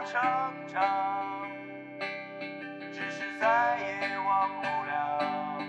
[0.00, 0.18] 我成
[0.72, 0.80] 长，
[2.90, 5.60] 只是再也忘不了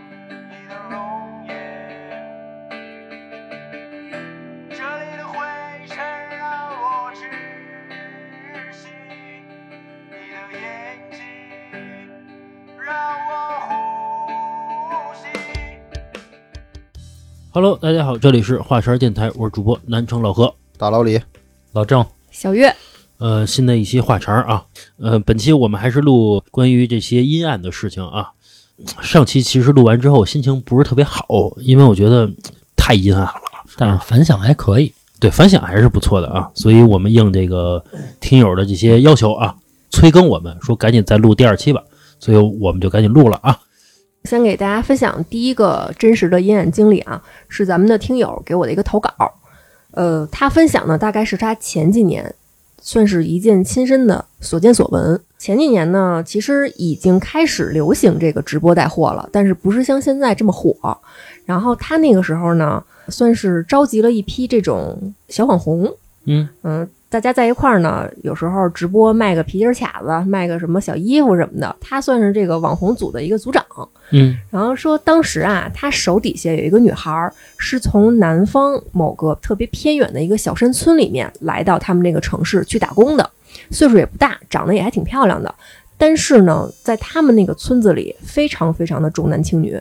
[0.50, 1.54] 你的容颜。
[4.70, 5.36] 这里的灰
[5.86, 5.97] 尘
[6.38, 7.20] 让我窒
[8.71, 8.88] 息，
[10.07, 10.63] 你的眼
[11.11, 11.20] 睛
[12.79, 12.88] 让
[13.27, 13.32] 我
[13.68, 15.27] 呼吸。
[17.54, 20.55] Hello，大家好，这里是华山电台，我是主播南城老何。
[20.77, 21.21] 大老李，
[21.73, 22.73] 老郑，小月，
[23.21, 24.66] 呃，新的一期话茬儿啊，
[24.98, 28.31] 呃，本期我们还是录关于这些阴暗的事情啊。
[28.99, 31.23] 上期其实录完之后心情不是特别好，
[31.57, 32.27] 因为我觉得
[32.76, 33.31] 太阴暗了，
[33.77, 34.91] 但是反响还可以。
[35.20, 37.84] 对反响还是不错的啊，所以我们应这个
[38.20, 39.55] 听友的这些要求啊，
[39.91, 41.84] 催更我们说赶紧再录第二期吧，
[42.20, 43.55] 所以我们就赶紧录了啊。
[44.23, 49.13] 先给大家分享第一个真实的阴暗经历啊，是咱们的听友给我的一个投稿。
[49.91, 52.34] 呃，他分享呢，大概是他前几年
[52.81, 55.17] 算是一件亲身的所见所闻。
[55.38, 60.98] 前几年呢，其实已经开始流行这个直播带货了，但是不是像现在这么火。
[61.46, 65.91] 然后他那个时候呢，算是召集了一批这种小网红，
[66.25, 73.66] 嗯嗯，大家在一块儿呢，有时候直播卖个皮筋儿卡子，卖个什么小衣服什么的，他算是这个网红组的一个组长。
[74.12, 83.29] 嗯然后说，当时啊，他手底下有一个女孩儿，是从南方某个特别偏远的一个小山村里面来到他们那个城市去打工的，
[83.72, 85.53] 岁数也不大，长得也还挺漂亮的。
[85.97, 89.78] 但是呢，在他们那个村子里，非常非常的重男轻女，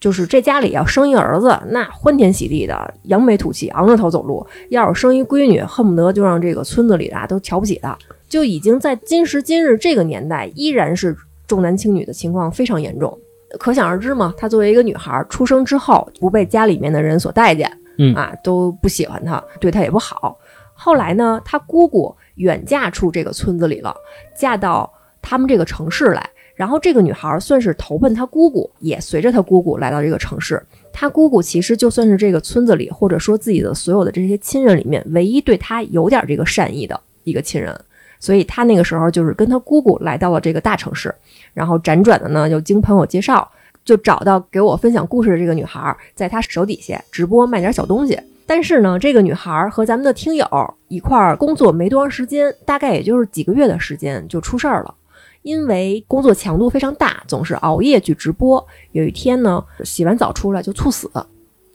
[0.00, 7.96] 就是这家里要生一儿子，那欢天喜地的，扬眉吐气，昂着头走路；要是生一闺女，恨不得就让这个村子里的都瞧不起她。
[8.26, 11.14] 就已经在今时今日这个年代，依然是
[11.46, 13.16] 重男轻女的情况非常严重。
[13.58, 20.38] 可想而知嘛，她作为一个女孩，出生之后不被家里面的人所待见，嗯啊，都不喜欢她，对她也不好。
[20.72, 23.94] 后来呢，她姑姑远嫁出这个村子里了，
[24.34, 26.26] 嫁到他们这个城市来。
[26.60, 30.62] 然后这个女孩算是投奔她姑姑，也随着她姑姑来到这个城市。
[30.92, 37.74] 她姑姑其实就算是这个村子里，或者说自己的所有的这些亲人里面，唯一对她有点这个善意的一个亲人。
[38.18, 41.14] 所以她那个时候就是跟她姑姑来到了这个大城市，
[41.54, 43.50] 然后辗转的呢，又经朋友介绍，
[43.82, 48.20] 就找到给我分享故事的这个女孩，在她手底下直播卖点小东西。
[48.44, 50.46] 但是呢，这个女孩和咱们的听友
[50.88, 54.94] 一块儿工作没多长时间，大概也就是几个月的时间就出事儿了。
[55.42, 58.64] 因为工作强度非常大，总是熬夜去直播。
[58.92, 61.10] 有一天呢，洗完澡出来就猝死，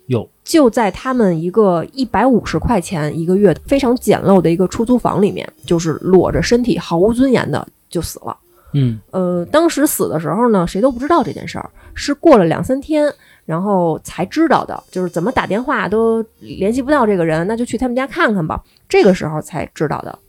[0.07, 8.37] 有，就在他们一个一百五十块钱一个月非常简陋的一个出租房里面，就是裸着身体、毫无尊严的就死了。
[8.77, 13.09] 嗯呃，当时死的时候呢，谁都不知道这件事儿，是过了两三天，
[13.45, 18.61] 然后才知道的，就是怎么打电话都联系不到这个人，那就去他们家看看吧。
[18.89, 20.19] 这个时候才知道的，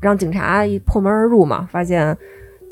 [0.00, 2.18] 让警察一破门而入嘛，发现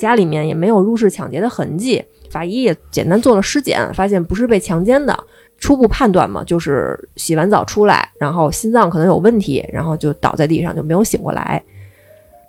[0.02, 5.16] 家里面也没有入室抢劫的痕迹，法医也简单做了尸检，发现不是被强奸的。
[5.58, 11.62] 初步判断嘛，就是洗完澡出来，然后心脏可能有问题，然后就倒在地上，就没有醒过来。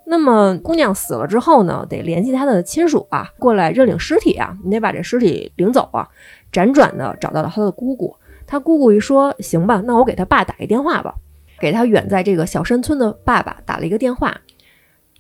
[0.06, 6.10] 那么姑娘死了之后呢，得联系她的亲属啊，过来认领尸体啊，你得把这尸体领走啊。
[6.52, 8.16] 辗转的找到了她的姑姑，
[8.48, 11.14] 她姑姑一说，行吧，那我给她爸打一电话吧，
[11.60, 14.36] 给她远在这个小山村的爸爸打了一个电话。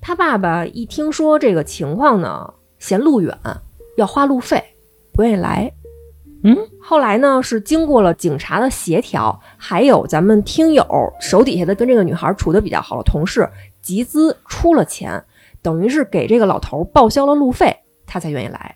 [0.05, 3.33] 他爸爸一听说这个情况呢，嫌路远，
[3.95, 4.61] 要花路费，
[5.13, 5.71] 不愿意来。
[6.43, 10.85] 嗯，后来呢是经过了警察的协调，还有咱们听友
[11.21, 13.49] 手底下的跟这个女孩处的比较好的同事
[13.81, 15.23] 集资出了钱，
[15.61, 17.73] 等于是给这个老头报销了路费，
[18.05, 18.75] 他才愿意来。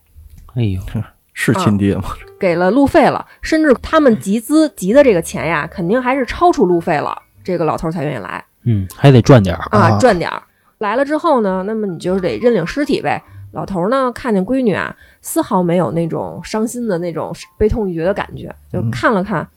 [0.55, 0.81] 哎呦，
[1.33, 2.03] 是亲爹吗？
[2.39, 10.41] 给了路费了，甚至他们集资集的这个钱呀，肯定还是超出路费了，这个老头才愿意来嗯，还得赚点啊赚点儿。
[10.79, 13.21] 来了之后呢，那么你就得认领尸体呗。
[13.53, 19.47] 老头呢，看见闺女啊，丝毫没有那种伤心的那种悲痛欲绝的感觉，就嗯看了看。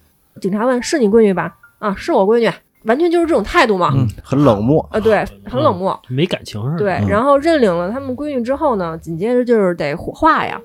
[0.40, 2.50] 警察问：“是你闺女吧？”啊，是我闺女，
[2.84, 3.92] 完全就是这种态度嘛。
[3.94, 4.88] 嗯，很冷漠。
[4.90, 6.00] 啊，对，很冷漠。
[6.08, 6.78] 没感情似的。
[6.78, 10.58] 对，嗯然后认领了他们闺女之后呢，紧接着就是得火化呀。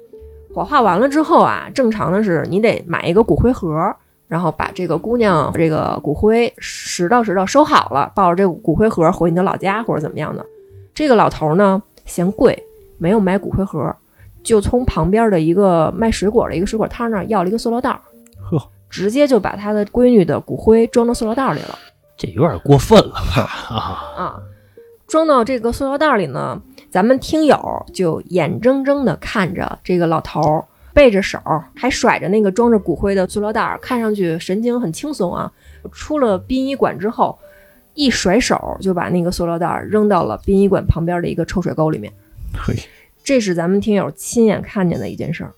[0.53, 3.93] 火化完了之后啊，正常的是你得买一个骨灰盒，
[4.27, 10.45] 然后把这个姑娘这个骨灰拾到拾到收好了，抱着这个骨灰盒回你的老家或者怎么样的。
[10.93, 12.57] 这个老头呢嫌贵，
[12.97, 13.95] 没有买骨灰盒，
[14.43, 17.99] 就从旁边的一个卖水果的一个水果摊那儿要了一个塑料袋儿，
[18.41, 21.77] 呵，直接就把他的闺女的骨灰装到塑料袋里了。
[22.17, 23.41] 这有点过分了吧？
[23.69, 23.77] 啊，
[24.17, 24.39] 啊，
[25.05, 31.37] 装到这个塑料袋里呢，咱们听友就眼睁睁地看着这个老头儿背着手，
[31.75, 35.51] 还甩着那个装着骨灰的塑料袋儿，看上去神经很轻松啊。
[35.91, 37.37] 出了殡仪馆之后，
[37.93, 42.11] 一甩手就把那个塑料袋儿扔到了殡仪馆旁边的一个臭水沟里面。
[42.57, 42.73] 嘿，
[43.23, 45.51] 这是咱们听友亲眼看见的一件事儿。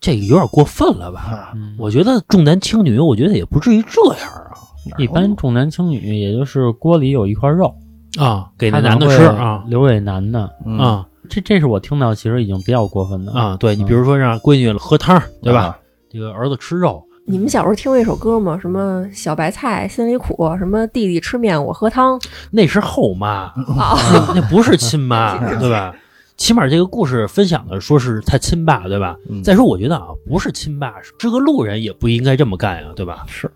[0.00, 1.54] 这个有点过分了吧？
[1.78, 4.52] 我觉得重男轻女，我觉得也不至于这样啊
[4.98, 7.74] 一般重男轻女，也就是锅里有一块肉，
[8.18, 8.50] 啊！
[8.58, 10.54] 给那男的吃啊留给男的。
[10.66, 13.32] 嗯，啊这这是我听到其实已经比较过分的。
[13.32, 13.56] 啊！
[13.58, 15.62] 对你嗯比如说让闺女喝汤，对吧？
[15.64, 15.78] 啊？
[16.10, 18.58] 这个儿子吃肉，你们小时候听过一首歌吗？
[18.60, 23.28] 什么小白菜心里苦，什么弟弟吃面我喝汤那是后妈，
[23.76, 23.96] 啊？
[24.12, 25.94] 那那不是亲妈， 对吧？
[26.36, 29.16] 起码这个故事分享的说是他亲爸，对吧？
[29.30, 33.24] 嗯再说，我觉得啊，不是亲爸，是个路人也不应该这么干呀，对吧？
[33.28, 33.50] 是，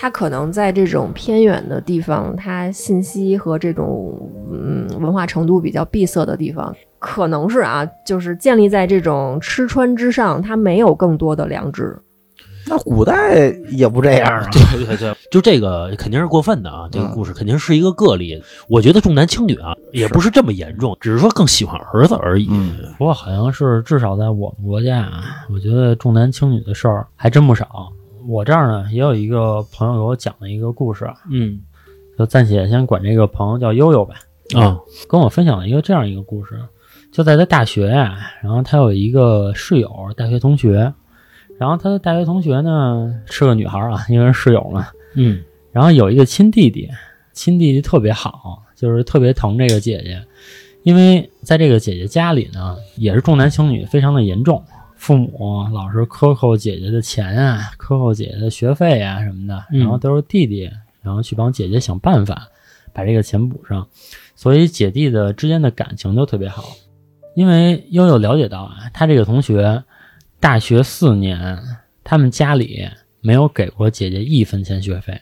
[0.00, 11.98] 他可能在这种偏远的地方，他信息和这种嗯文化程度比较闭塞的地方，可能是啊，就是建立在这种吃穿之上，他没有更多的良知。
[12.70, 14.48] 那古代也不这样啊。
[14.52, 16.86] 对对对，就这个肯定是过分的啊！
[16.92, 18.40] 这个故事肯定是一个个例。
[18.68, 22.46] 我觉得重男轻女啊，也不是这么严重，只是说更喜欢儿子而已。
[22.52, 27.90] 嗯不过好像是至少在我们国家啊，我觉得重男轻女的事儿还真不少。
[28.28, 31.60] 我这儿呢也有一个朋友给我讲了一个故事，嗯。
[32.18, 34.16] 就暂且先管这个朋友叫悠悠吧。
[34.54, 34.78] 啊。
[35.08, 36.60] 跟我分享了一个这样一个故事，
[37.10, 40.92] 就在他大学呀、然后他有一个室友，大学同学，
[41.58, 45.42] 然后他的大学同学呢是个女孩啊，因为是室友嘛，嗯。
[45.72, 46.90] 然后有一个亲弟弟，
[47.32, 50.22] 亲弟弟特别好，就是特别疼这个姐姐，
[50.82, 54.62] 因为在这个姐姐家里呢，也是重男轻女非常的严重，
[54.98, 62.48] 父母老是克扣姐姐的钱啊，克扣姐姐的学费啊什么的，嗯然后都是弟弟，然后去帮姐姐想办法
[62.92, 63.88] 把这个钱补上，
[64.34, 66.64] 所以姐弟的之间的感情就特别好。
[67.34, 69.82] 因为悠悠了解到啊，他这个同学
[70.40, 71.58] 大学四年，
[72.02, 72.86] 他们家里
[73.20, 75.18] 没有给过姐姐一分钱学费。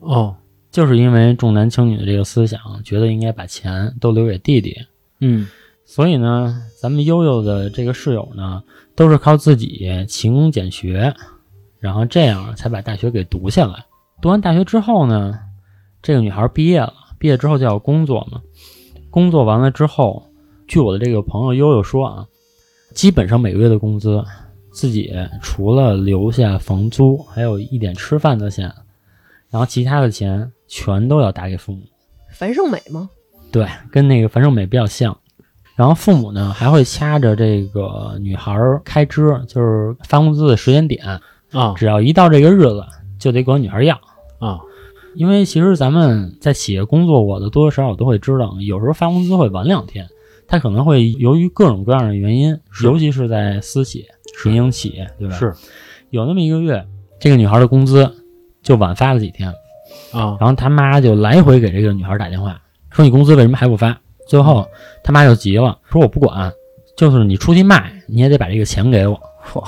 [0.00, 0.36] 哦
[0.70, 4.76] 就是因为重男轻女的这个思想，觉得应该把钱都留给弟弟，
[5.20, 5.48] 嗯
[5.88, 8.62] 所以呢，咱们悠悠的这个室友呢，
[8.96, 11.14] 都是靠自己勤工俭学，
[11.78, 13.86] 然后这样才把大学给读下来。
[14.20, 15.38] 读完大学之后呢，
[16.02, 18.42] 这个女孩毕业了，毕业之后就要工作嘛。
[19.10, 20.26] 工作完了之后，
[20.66, 22.26] 据我的这个朋友悠悠说啊，
[22.92, 24.22] 基本上每个月的工资，
[24.72, 28.64] 自己除了留下房租，还有一点吃饭的钱，
[29.50, 31.82] 然后其他的钱全都要打给父母。
[32.32, 33.08] 樊胜美吗？
[33.52, 35.16] 对，跟那个樊胜美比较像。
[35.76, 41.20] 然后父母呢还会掐着这个女孩儿开支，就是发工资的时间点，
[41.52, 42.84] 啊只要一到这个日子，
[43.18, 43.94] 就得管女孩要。
[44.38, 44.58] 啊
[45.14, 50.06] 因为其实咱们在企业工作过的，多多少少都会知道，有时候发工资会晚两天，
[50.46, 54.04] 他可能会由于各种各样的原因，尤其是在私企、
[54.44, 55.34] 民营企业，对吧？
[55.34, 55.54] 是
[56.10, 56.86] 有那么一个月，
[57.18, 58.14] 这个女孩的工资
[58.62, 59.48] 就晚发了几天，
[60.12, 63.98] 啊然后他妈就来回给这个女孩打电话，说你工资为什么还不发？
[64.26, 64.66] 最后
[65.02, 66.52] 他妈就急了，说我不管，
[66.96, 69.14] 就是你出去卖，你也得把这个钱给我。
[69.54, 69.62] 哇，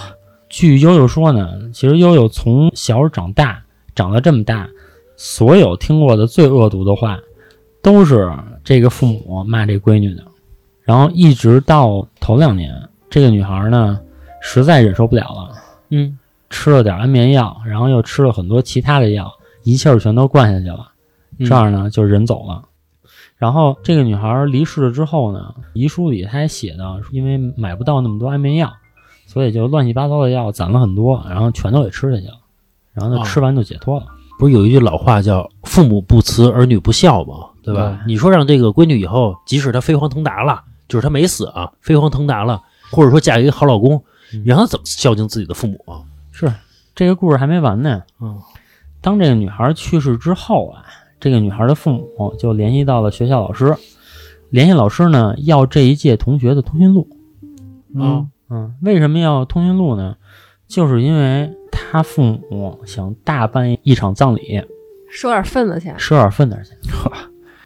[0.48, 3.62] 据悠悠说呢，其实悠悠从小长大，
[3.94, 4.68] 长到这么大，
[5.16, 7.18] 所有听过的最恶毒的话，
[7.82, 8.30] 都是
[8.64, 10.22] 这个父母骂这闺女的。
[10.82, 12.74] 然后一直到头两年，
[13.10, 14.00] 这个女孩呢，
[14.40, 15.50] 实在忍受不了了，
[15.90, 16.18] 嗯
[16.50, 19.30] 吃了点安眠药，然后又吃了很多其他的药，
[19.64, 20.92] 一气儿全都灌下去了。
[21.38, 22.64] 嗯这样呢就人走了。
[23.38, 28.72] 然后这个女孩离世了之后呢，遗书里她还写到，因为买不到那么多安眠药，
[29.26, 32.34] 所以就乱七八糟的药攒了很多，然后全都给吃下去了。
[32.92, 34.06] 然后呢，哦吃完就解脱了。
[34.38, 37.48] 不是有一句老话叫“父母不慈，儿女不孝”吗？
[37.62, 38.00] 对吧？
[38.06, 43.96] 你说让这个闺女以后，即使她飞黄腾达了，就是她没死啊，飞黄腾达了，或者说嫁给一个好老公，
[44.32, 46.02] 嗯你让她怎么孝敬自己的父母啊？
[46.32, 46.52] 是
[46.94, 48.02] 这个故事还没完呢。
[48.20, 48.40] 嗯
[49.00, 50.82] 当这个女孩去世之后啊，
[51.20, 53.76] 这个女孩的父母就联系到了学校老师，
[54.50, 57.08] 联系老师呢要这一届同学的通讯录。
[57.94, 60.16] 嗯嗯，为什么要通讯录呢？
[60.66, 64.62] 就是因为他父母想大办一场葬礼，
[65.10, 65.94] 收点份子钱。
[65.98, 66.92] 收点份子钱，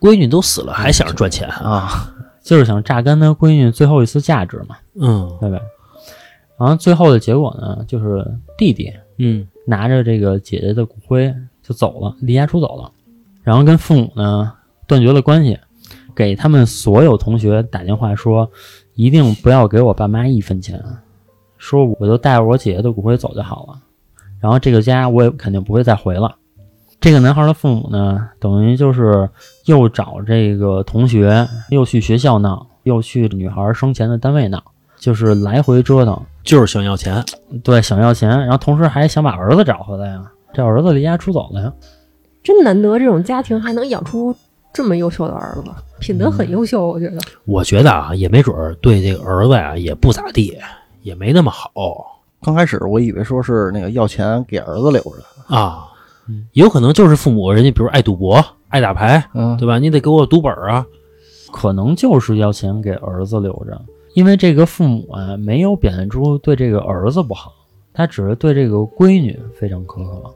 [0.01, 1.71] 闺女都死了，还想着赚钱啊？
[1.71, 5.59] 啊，就是想榨干他闺女最后一丝价值嘛，嗯对吧？
[6.59, 8.25] 然后最后的结果呢，就是
[8.57, 11.33] 弟弟嗯拿着这个姐姐的骨灰
[11.63, 12.91] 就走了，离家出走了，
[13.43, 14.53] 然后跟父母呢
[14.87, 15.59] 断绝了关系，
[16.15, 18.51] 给他们所有同学打电话说，
[18.95, 20.83] 一定不要给我爸妈一分钱，
[21.59, 23.81] 说我就带着我姐姐的骨灰走就好了，
[24.41, 26.37] 然后这个家我也肯定不会再回了。
[27.01, 29.29] 这个男孩的父母呢，等于就是
[29.65, 34.63] 又找这个同学，又去学校闹，又去女孩生前的单位闹，
[34.97, 36.21] 就是来回折腾。
[36.45, 37.25] 就是想要钱。
[37.65, 40.23] 对，想要钱，然后同时还想把儿子找回来呀。
[40.53, 41.73] 这儿子离家出走了呀。
[42.43, 44.35] 真难得这种家庭还能养出
[44.73, 45.71] 这么优秀的儿子，
[46.01, 47.19] 品德很优秀，我觉得。
[47.45, 50.57] 我觉得啊，也没准儿对这个儿子呀、也不咋地，
[51.03, 51.71] 也没那么好
[52.43, 55.89] 刚开始我以为说是那个要钱给儿子留着，啊。
[56.53, 59.79] 有可能就是父母人家比如爱赌博、爱打牌，嗯，对吧？
[59.79, 60.87] 你得给我赌本儿啊。
[61.53, 63.79] 可能就是要钱给儿子留着，
[64.15, 67.53] 因为这个父母啊没有表现出对这个儿子不好，
[67.93, 70.35] 他只是对这个闺女非常苛刻。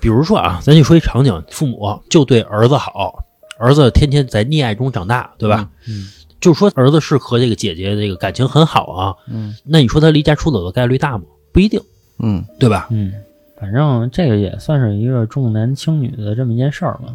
[0.00, 3.24] 比如说啊，咱就说一场景，父母就对儿子好，
[3.58, 5.68] 儿子天天在溺爱中长大，对吧？
[5.86, 6.06] 嗯，
[6.40, 11.24] 就说儿子是和这个姐姐这个感情很好啊，嗯那你说他离家出走的概率大吗？
[11.52, 11.80] 不一定，
[12.18, 12.88] 嗯，对吧？
[12.90, 13.12] 嗯，
[13.60, 17.12] 反正这个也算是一个重男轻女的这么一件事儿吧。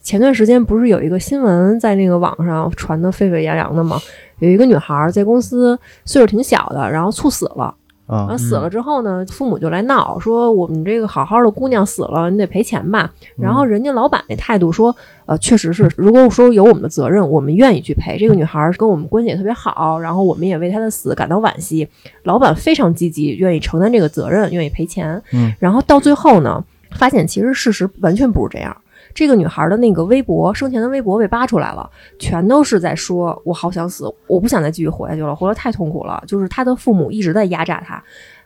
[0.00, 4.00] 前段时间不是有一个新闻在那个网上传的沸沸扬扬的吗？
[4.38, 7.74] 有一个女孩在公司岁数挺小的，然后猝死了。
[8.08, 13.12] 然啊后死了之后呢，父母就来闹，说我们这个好好的姑娘死了，你得赔钱吧。
[13.36, 14.96] 然后人家老板那态度说，
[15.26, 18.16] 呃，确实是，如果说有我们的责任，我们愿意去赔。
[18.18, 21.86] 这个女孩跟我们关系也特别好，然后我们也为她的死感到惋惜。
[22.22, 25.22] 老板非常积极，愿意承担这个责任，愿意赔钱。
[25.34, 28.74] 嗯，然后到最后呢，发现其实事实完全不是这样。
[29.18, 38.00] 这个女孩的那个微博，生前的微博被扒出来了，全都是在说：“我好想死，我不想再继续活下去了，活得太痛苦了。”就是她的父母一直在压榨她，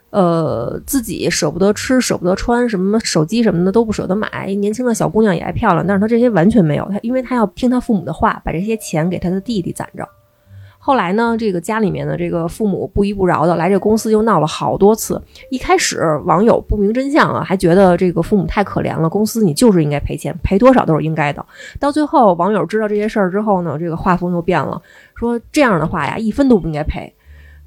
[0.09, 4.51] 呃，自己舍不得吃，舍不得穿，什么手机什么的都不舍得买。
[4.55, 10.03] 年轻的小姑娘也爱漂亮，但是她这些完全没有，她因为她要听她父母的话，把这些钱给她的弟弟攒着。
[10.85, 15.21] 后来呢，这个家里面的这个父母不依不饶的来这公司又闹了好多次。
[15.49, 21.45] 一开始网友不明真相啊，还觉得这个父母太可怜了，公司你就是应该赔钱，赔多少都是应该的。
[21.79, 24.81] 到最后，网友知道这些事儿之后呢，这个画风又变了，
[25.15, 27.13] 说这样的话呀，一分都不应该赔，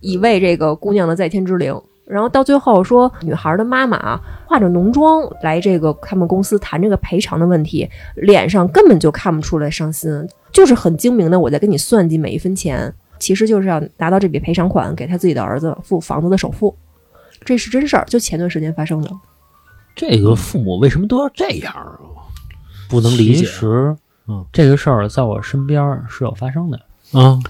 [0.00, 1.74] 以慰这个姑娘的在天之灵。
[2.04, 16.76] 然后到最后说，女孩的妈妈啊，化着浓妆来这个他们公司谈这个赔偿的问题，脸上根本就看不出来伤心，就是很精明的我在跟你算计每一分钱，其实就是要拿到这笔赔偿款给他自己的儿子付房子的首付，
[17.44, 19.10] 这是真事儿，就前段时间发生的。
[19.94, 21.98] 这个父母为什么都要这样啊？
[22.88, 23.96] 不能理解其实，
[24.28, 26.78] 嗯，这个事儿在我身边是有发生的。
[27.12, 27.40] 啊。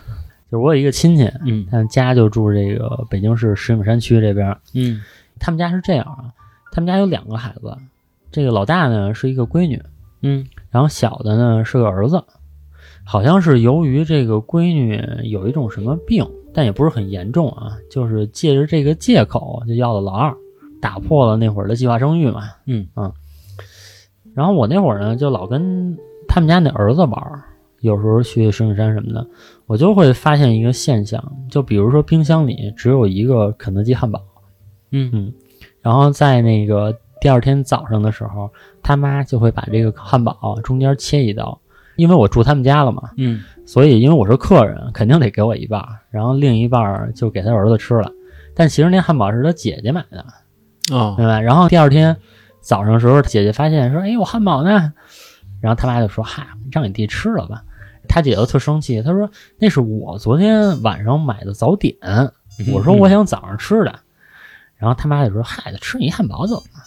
[0.49, 4.57] 就是我有一个亲戚，嗯他们家就住这个北京市石景山区这边。
[4.75, 5.03] 嗯
[5.41, 6.31] 他们家是这样啊，
[6.71, 7.77] 他们家有两个孩子，
[8.31, 9.83] 这个老大呢是一个闺女，
[10.23, 12.23] 嗯然后小的呢是个儿子。
[13.09, 20.37] 好像是由于这个闺女有一种什么病，但也不是很严重啊，就是借着这个借口就要了老二，
[20.81, 22.43] 打破了那会儿的计划生育嘛。
[22.67, 23.13] 嗯啊。
[24.35, 25.97] 然后我那会儿呢，就老跟
[26.27, 27.45] 他们家那儿子玩儿，
[27.81, 29.25] 有时候去石景山什么的，
[29.67, 34.21] 我就会发现一个现象，就比如说冰箱里只有一个肯德基汉堡，
[34.91, 35.33] 嗯嗯，
[35.81, 38.51] 然后在那个第二天早上的时候，
[38.83, 41.59] 他妈就会把这个汉堡中间切一刀，
[41.97, 48.11] 因为我住他们家了嘛，嗯所以因为我是客人，肯定得给我一半，然后另一半就给他儿子吃了。
[48.55, 50.21] 但其实那汉堡是他姐姐买的，
[50.97, 51.41] 啊明白？
[51.41, 52.17] 然后第二天
[52.61, 54.93] 早上的时候，姐姐发现说：“哎，我汉堡呢？”
[55.61, 57.63] 然后他妈就说：“嗨，让你弟吃了吧。”
[58.09, 61.97] 他姐就特生气，他说：“那是我昨天晚上买的早点，
[62.73, 63.93] 我说我想早上吃的。”
[64.79, 66.85] 然后他妈就说：“嗨，吃你汉堡怎么了？”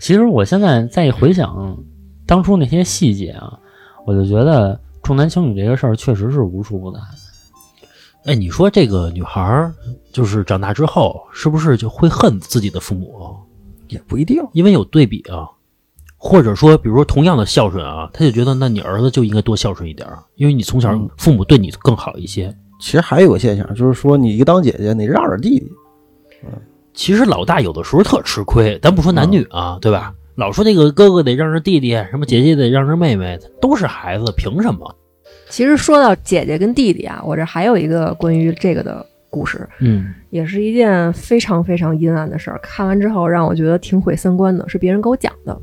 [0.00, 1.78] 其实我现在再一回想
[2.26, 3.58] 当初那些细节啊，
[4.06, 6.98] 我就觉得重男轻女这个事儿确实是无处不在。
[8.26, 9.72] 哎，你说这个女孩儿
[10.12, 13.36] 就是长大之后，是不是就会恨自己的父母？
[13.88, 14.42] 也不一定。
[14.52, 15.46] 因为有对比啊，
[16.16, 22.56] 或者说，比如说同样的孝顺啊，他就觉得那你儿子就应该多孝顺一点儿，因为你从小嗯父母对你更好一些。
[22.80, 25.72] 其实还有个现象，就是说你一个当姐姐，你让着弟弟，
[26.94, 30.14] 其实老大有的时候特吃亏，咱不说男女啊，对吧？
[30.36, 34.94] 老说那个哥哥得让着弟弟，什么姐姐得让着妹妹，都是孩子，凭什么？
[35.48, 42.58] 其实说到姐姐跟弟弟啊，我这还有一个关于这个的故事，嗯也是一件非常非常阴暗的事儿。
[42.60, 45.56] 看完之后让我觉得挺毁三观的，是别人给我讲的。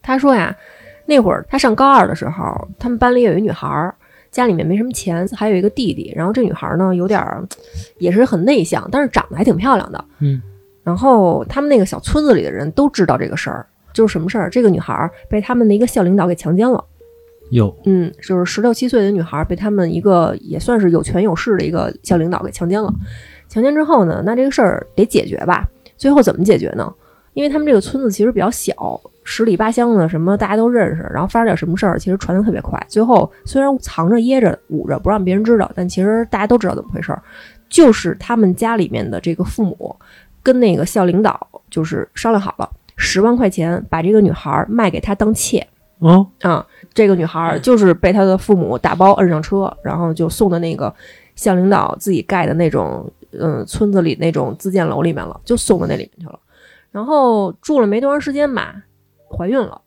[0.00, 0.56] 他说呀，
[1.04, 3.92] 那会儿他上高二的时候，他们班里有一女孩儿，
[4.30, 6.12] 家里面没什么钱，还有一个弟弟。
[6.14, 7.44] 然后这女孩呢，有点儿
[7.98, 10.04] 也是很内向，但是长得还挺漂亮的。
[10.20, 10.40] 嗯。
[10.86, 14.48] 然后他们那个小村子里的人都知道这个事儿，就是什么事儿？
[14.48, 16.84] 这个女孩儿被他们的一个校领导给强奸了。
[17.50, 22.92] 有，嗯，就是十六七岁的女孩被他们一个也算是有权有势的一个校领导给强奸了。
[23.48, 25.68] 强奸之后呢，那这个事儿得解决吧？
[25.96, 26.92] 最后怎么解决呢？
[27.34, 32.80] 因为他们这个村子其实比较小，十里八乡的，什么大家都认识，然后发生点什么事儿，其实传的特别快。
[32.88, 37.22] 最后虽然藏着掖着捂着不让别人知道，但其实大家都知道怎么回事儿，
[37.68, 39.94] 就是他们家里面的这个父母
[40.46, 45.66] 跟那个校领导就是商量好了，十万块钱把这个女孩卖给他当妾。
[45.98, 50.94] 哦，啊，这个女孩儿就是被她的父母打包摁上车，然后就送到那个
[51.34, 56.38] 校领导自己盖的那种嗯村子里那种自建楼里面了，就送到那里面去了。
[56.92, 58.82] 然后住了没多长时间吧，
[59.36, 59.80] 怀孕了。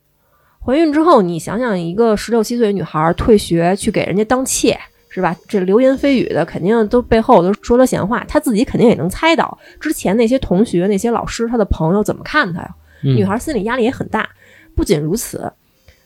[0.65, 4.77] 怀孕之后，你想想，一个十六七岁的女孩儿退学去给人家当妾，
[5.09, 5.35] 是吧？
[5.47, 12.75] 这流言蜚语的肯定都背后都说了闲话，他自己肯定也能猜到之前那些同学、那些老师、他的朋友怎么看他呀。
[13.03, 14.29] 嗯女孩心理压力也很大。
[14.75, 15.51] 不仅如此，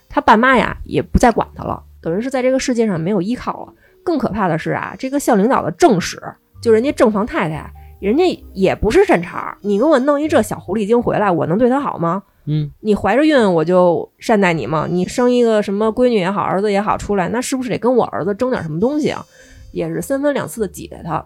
[0.09, 3.73] 他爸妈呀也不再管他了，等于是在这个世界上没有依靠了。
[4.03, 6.21] 更可怕的是啊，这个校领导的正室，
[6.61, 9.57] 就人家正房太太，人家也不是善茬儿。
[9.61, 12.23] 你给我弄一这小狐狸精回来，我能对她好吗？
[12.45, 14.87] 嗯，你怀着孕我就善待你吗？
[14.89, 19.25] 你生一个什么闺女也好，儿子也好出来，那是不是得跟我儿子争点什么东西啊？
[19.71, 21.25] 也是三番两次的挤兑他，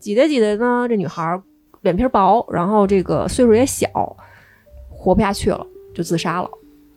[0.00, 1.40] 挤兑挤兑呢，这女孩
[1.82, 3.88] 脸皮薄，然后这个岁数也小，
[4.90, 5.64] 活不下去了，
[5.94, 6.50] 就自杀了，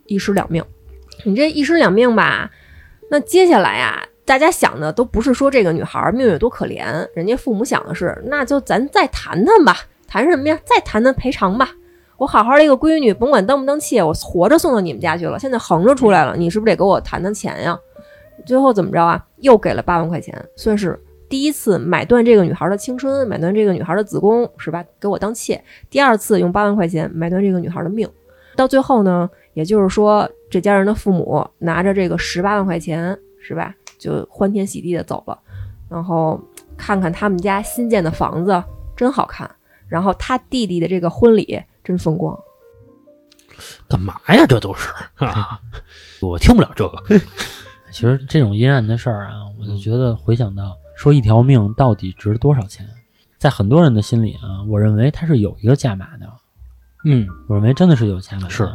[0.08, 0.64] 一尸两命。
[1.24, 2.50] 你这一尸两命吧，
[3.12, 9.78] 那接下来啊、大家想的都不是说这个女孩命有多可怜，人家父母想的是，那就咱再谈谈吧，
[10.08, 10.60] 谈什么呀？
[10.66, 11.76] 再谈谈赔偿吧。
[12.22, 17.76] 我好好的一个闺女，甭管当不当妾，我活着送到你们家去了，现在横着出来了，你是不是得给我谈谈钱呀？
[18.46, 19.26] 最后怎么着啊？
[19.38, 24.86] 又给了八万块钱，算是第一次买断这个女孩的青春，买断这个女孩的子宫，是吧？
[25.00, 25.60] 给我当妾。
[25.90, 28.08] 第二次用八万块钱买断这个女孩的命。
[28.56, 33.74] 到最后呢，也就是说，这家人的父母拿着这个十八万块钱，是吧？
[33.98, 35.40] 就欢天喜地的走了。
[35.90, 36.40] 然后
[36.78, 38.64] 看看他们家新建的房子，
[38.96, 39.50] 真好看。
[39.88, 42.38] 然后他弟弟的这个婚礼真风光。
[43.88, 44.46] 干嘛呀？
[44.48, 45.60] 这都是啊，
[46.22, 47.20] 我听不了这个。
[47.92, 52.88] 其实这种阴暗的事儿啊，我就觉得回想到说一条命到底值多少钱，
[53.38, 56.26] 在很多人的心里啊，我认为它是有一个价码的。
[57.04, 58.66] 嗯，我认为真的是有价码的，是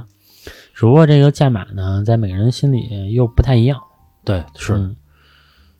[0.75, 3.81] 只不过这个价码呢，在每个人心里又不太一样。
[4.25, 4.95] 对，是，嗯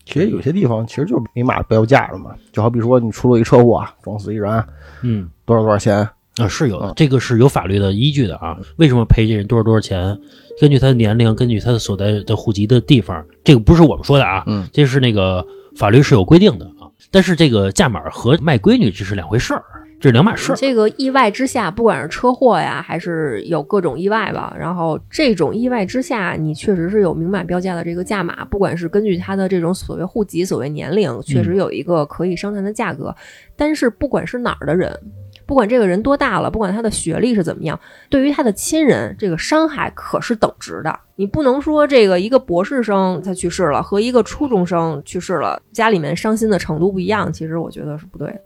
[0.07, 4.65] 其实有些地方其实就是明码标价了嘛，就好比说你出了一车祸啊，撞死一人，
[5.03, 6.09] 嗯多少多少钱？
[6.37, 8.57] 啊，是有的嗯，这个是有法律的依据的啊。
[8.77, 10.19] 为什么赔这人多少多少钱？
[10.61, 15.47] 根据他的年龄，根据他的所在的户籍的地方，这个不是我们说的啊，嗯，这是那个
[15.77, 16.89] 法律是有规定的啊。
[17.11, 19.63] 但是这个价码和卖闺女这是两回事儿，
[20.01, 20.57] 这是两码事儿。
[20.57, 33.15] 这个意外之下，不管是车祸呀，还是有各种意外吧，然后这种意外之下，你确实是有明码标价的这个价码，不管是根据他的这种所谓户籍、所谓年龄，确实有一个可以商谈的价格。
[33.55, 34.99] 但是不管是哪儿的人，
[35.47, 37.79] 不管这个人多大了，不管他的学历是怎么样，
[38.11, 40.99] 对于他的亲人，这个伤害可是等值的。
[41.15, 48.41] 你不能说这个一个博士生他去世了和一个初中生去世了，家里面伤心的程度不一样，其实我觉得是不对的。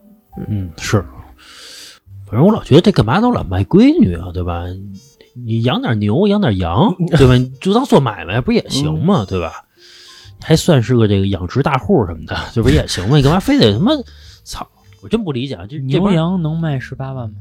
[0.48, 1.04] 嗯，是。
[2.26, 4.64] 反正我老觉得这干嘛都老卖闺女啊，对吧？
[5.34, 7.34] 你养点牛，养点羊， 对吧？
[7.34, 9.24] 你就当做买卖不也行吗？
[9.26, 9.52] 对吧？
[10.40, 13.16] 还算是个这个养殖大户什么的，这不也行吗？
[13.16, 13.90] 你干嘛非得他妈
[14.44, 14.68] 操？
[15.02, 15.66] 我真不理解啊！
[15.68, 17.36] 这这牛羊能卖十八万吗？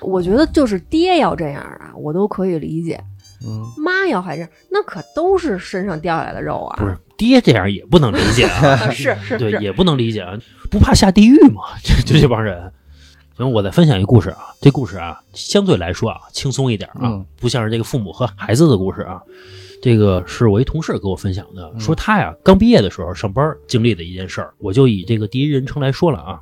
[0.00, 3.02] 我觉得就是爹要这样啊，我都可以理解。
[3.44, 6.76] 嗯，妈要还这样，那可都是身上掉下来的肉啊！
[6.78, 10.36] 不是爹这样也不能理解啊， 啊，是是对，也不能理解啊，
[10.70, 11.62] 不怕下地狱吗？
[11.82, 12.72] 这就这帮人。
[13.36, 19.22] 行，我再分享一个故事啊，这故事啊相对来说啊轻松一点啊，嗯不像是这个父母和孩子的故事啊。
[19.82, 26.40] 这个是我一同事给我分享的，说他呀刚毕业的时候上班经历的一件事儿，我就以这个第一人称来说了啊。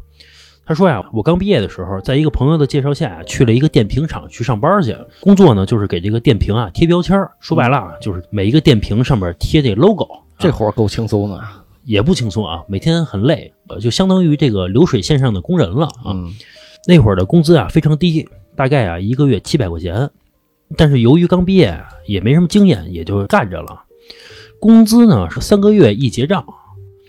[0.67, 4.95] 他说呀，我刚毕业的时候，在一个朋友的介绍下，去了一个电瓶厂去上班去。
[5.21, 7.33] 工作呢，就是给这个电瓶啊贴标签儿。
[7.41, 10.21] 说白了啊，就是每一个电瓶上面贴这 logo 啊。
[10.39, 11.43] 这活儿够轻松的。
[11.85, 16.13] 也不轻松啊，每天很累，呃，就相当于这个流水线上的工人了啊。
[16.13, 16.31] 嗯
[16.87, 20.09] 那会儿的工资啊非常低，大概啊一个月七百块钱，
[20.77, 23.85] 但是由于刚毕业，也没什么经验，也就干着了。
[24.59, 26.45] 工资呢是三个月一结账，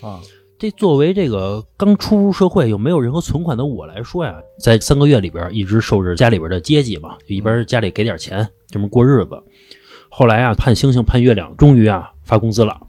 [0.02, 0.19] 啊，
[0.58, 9.32] 这作为这个刚出入社会又没有任何存款的我来说呀，在三个月里边一直受着家里边的接济嘛，就一边家里给点钱，这么过日子。
[10.10, 12.80] 后来啊，盼星星盼月亮，终于啊发工资了。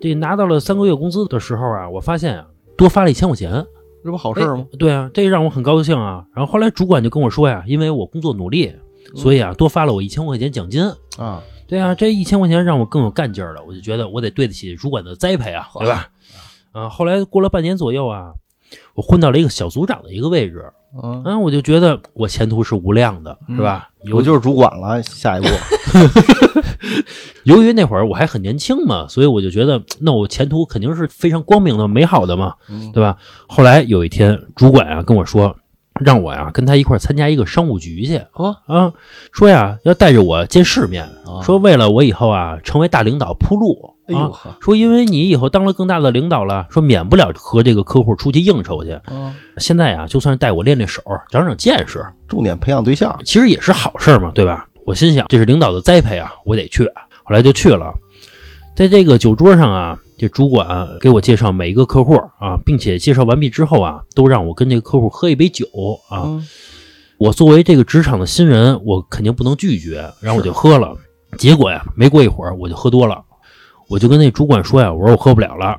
[0.00, 3.64] 这拿到了三个月工资的时候啊，我发现啊多发了一千块钱，
[4.04, 4.66] 这不好事儿吗？
[4.72, 6.24] 哎对啊，这让我很高兴啊。
[6.34, 8.72] 然后后来主管就跟我说呀，因为我工作努力，
[9.16, 10.84] 所以啊多发了我一千块钱奖金。
[11.18, 16.08] 啊，对啊，这一千块钱让我更有干劲儿了，我就觉得我得对得起主管的栽培啊，对吧？
[16.72, 18.32] 啊，后来过了半年左右啊，
[18.94, 20.64] 我混到了一个小组长的一个位置，
[21.02, 23.90] 嗯，啊，我就觉得我前途是无量的，是吧？
[24.04, 25.48] 由我就是主管了，下一步。
[27.44, 33.16] 由于那会儿我还很年轻嘛，所以我就觉得那我前途肯定是非常光明的、美好的嘛，嗯对吧？
[33.48, 35.54] 后来有一天，主管啊跟我说，
[36.02, 38.20] 让我呀跟他一块参加一个商务局去。
[38.34, 38.56] 哦。
[38.66, 38.92] 啊，
[39.32, 43.80] 说呀要带着我见世面，啊说为了我以后啊成为大领导铺路。
[43.84, 48.90] 啊，哎呦呵，说因为你以后当了更大的领导了，说免不了和这个客户出去应酬去。
[48.90, 54.66] 啊，现在呀，就算是带我练练手，长长见识，重点培养对象，其实也是好事儿嘛，对吧？
[54.84, 56.84] 我心想，这是领导的栽培啊，我得去。
[57.22, 57.94] 后来就去了，
[58.74, 65.66] 在这个酒桌上啊，这主管给我介绍每一个客户啊，并且介绍完毕之后啊，都让我跟这个客户喝一杯酒
[66.08, 66.22] 啊。
[66.24, 66.46] 嗯
[67.18, 70.92] 我作为这个职场的新人，我肯定不能拒绝，然后我就喝了。
[71.38, 73.22] 结果呀，没过一会儿我就喝多了，
[73.88, 75.78] 我就跟那主管说呀，我说我喝不了了。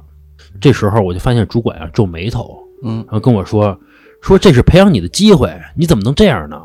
[0.62, 3.78] 这时候我就发现主管啊皱眉头，嗯然后跟我说
[4.22, 6.62] 说这是培养你的机会，你怎么能这样呢？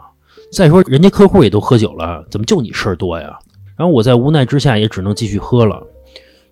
[0.52, 3.36] 再说人家客户也都喝酒了，怎么就你事儿多呀？
[3.76, 5.84] 然后我在无奈之下也只能继续喝了。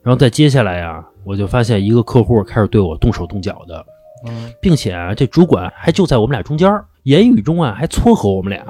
[0.07, 3.85] 然后再接下来呀，我就发现一个客户开始对我动手动脚的，
[4.29, 8.65] 嗯并且啊，这主管还就在我们俩中间，言语中啊还撮合我们俩。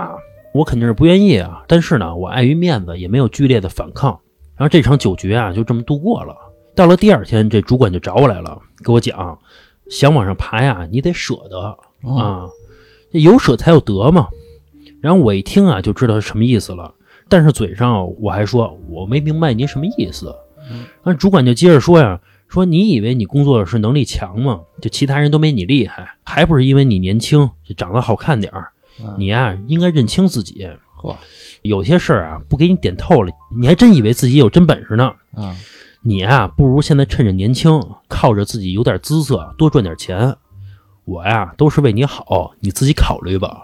[0.54, 4.18] 我肯定是不愿意啊，但是呢，我碍于面子也没有剧烈的反抗。
[4.56, 6.34] 然后这场酒局啊就这么度过了。
[6.74, 9.38] 到了第二天，这主管就找我来了，给我讲，
[9.90, 11.76] 想往上爬呀，你得舍得啊
[12.18, 12.48] 啊，
[13.12, 14.26] 这有舍才有得嘛。
[15.02, 16.94] 然后我一听啊，就知道是什么意思了。
[17.28, 20.34] 但是嘴上我还说我没明白您什么意思。
[21.02, 24.60] 那主管就接着说呀，说你以为你工作是能力强吗？
[24.80, 28.72] 就其他人都没你厉害，还不是因为你年轻，就长得好看点儿。
[29.18, 30.68] 你呀、应该认清自己。
[31.00, 31.14] 嚯
[31.62, 35.12] 有些事儿啊，不给你点透了，你还真以为自己有真本事呢。
[35.34, 35.54] 啊
[36.02, 40.36] 你呀、不如现在趁着年轻，靠着自己有点姿色，多赚点钱。
[41.04, 43.62] 我呀，都是为你好，你自己考虑吧。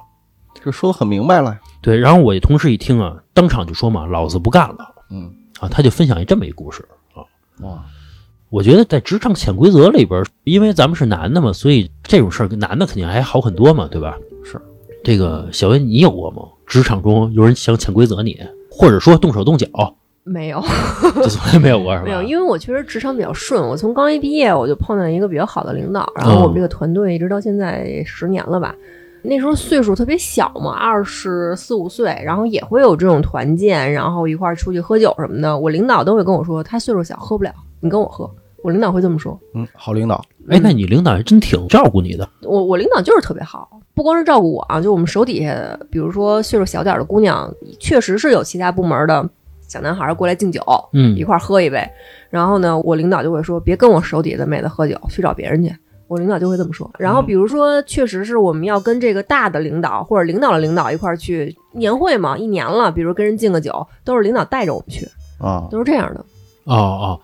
[0.64, 5.68] 这说的很明白了，对，然后我同事一听啊，当场就说嘛，老子不干了嗯啊！
[5.70, 7.22] 他就分享一这么一故事啊。
[7.60, 7.84] 哇，
[8.50, 14.18] 我觉得在职场潜规则里边，因为咱们是男的嘛，所以这种事儿跟男的肯定还好很多嘛，对吧？
[14.44, 14.60] 是
[15.04, 16.42] 这个小薇，你有过吗？
[16.66, 18.36] 职场中有人想潜规则你，
[18.70, 19.68] 或者说动手动脚，
[20.24, 20.60] 没有，
[21.14, 22.06] 这从来没有过是吧？
[22.10, 23.62] 没有，因为我确实职场比较顺。
[23.62, 28.74] 我从刚一毕业，我就碰见一个比较好的领导，然后我们这个团队一直到现在十年了吧。
[29.22, 35.56] 那时候岁数特别小嘛，二十四五岁，然后也会有这种团建，然后一块儿出去喝酒什么的。
[35.56, 38.28] 我领导都会跟我说，他岁数小，喝不了，你跟我喝。
[38.62, 39.36] 我领导会这么说。
[39.54, 42.28] 嗯，好领导，哎，那你领导还真挺照顾你的。
[42.42, 49.28] 我我领导就是特别好，不光是照顾我啊，就我们手底下的，比如说岁数小点儿的姑娘，确实是有其他部门的
[49.66, 51.84] 小男孩儿过来敬酒，嗯一块儿喝一杯。
[52.30, 55.74] 然后呢，我领导就会说，别跟我手底下的妹子喝酒，去找别人去。
[56.12, 56.90] 我领导就会这么说。
[56.98, 66.24] 然后比如说，确实是我们要跟这个大的领导或者领导的领导一块儿去年会嘛，一年了，比如跟人敬个酒，都是领导带着我们去，啊，都是这样的。
[66.64, 67.20] 哦哦，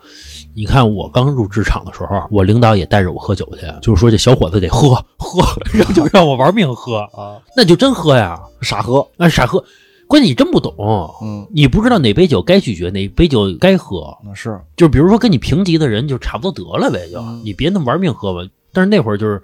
[0.53, 9.63] 你看我刚入职场的时候，我领导也带着我喝酒去，就是说这小伙子得喝喝，然后就让我玩命喝啊，那就真喝呀，傻喝，那傻喝。
[10.07, 10.73] 关键你真不懂，
[11.21, 14.17] 嗯，你不知道哪杯酒该拒绝，哪杯酒该喝。
[14.25, 18.39] 那是，就比如说跟你平级的人，就差不多得了呗，就、嗯你别那么玩命喝吧。
[18.73, 19.41] 但是那会儿就是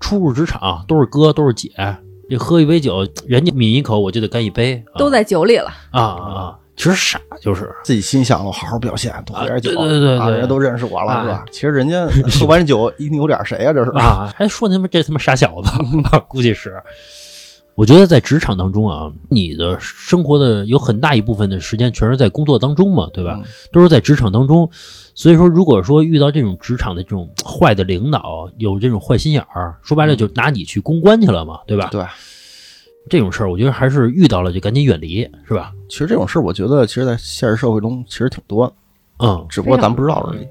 [0.00, 1.70] 初入职场，都是哥都是姐，
[2.28, 6.58] 这喝一杯酒，人家抿一口我就得干一杯，啊、都在酒里了，啊啊啊！
[6.76, 11.44] 其实傻就是自己心想了，好好表现，多喝点酒，啊对对对对啊人家都认识我了，啊是吧？
[11.50, 13.72] 其实人家喝完酒一扭点谁呀？
[13.72, 15.70] 这是，啊，还说他妈这他妈傻小子，
[16.28, 16.80] 估计是。
[17.74, 23.38] 我觉得在职场当中啊，你的生活的有很大一部分的时间全是在工作当中嘛，对吧？
[23.40, 24.68] 嗯都是在职场当中，
[25.18, 31.88] 所以说，如果说遇到这种职场的这种坏的领导，有这种坏心眼儿，说白了就拿你去公关去了嘛，对吧？
[31.90, 32.04] 对。
[33.10, 35.72] 这种事儿，我觉得还是遇到了就赶紧远离，是吧？
[35.88, 38.72] 其实这种事儿，我觉得其实，在现实社会中其实挺多的，
[39.26, 40.46] 嗯，只不过咱不知道而已。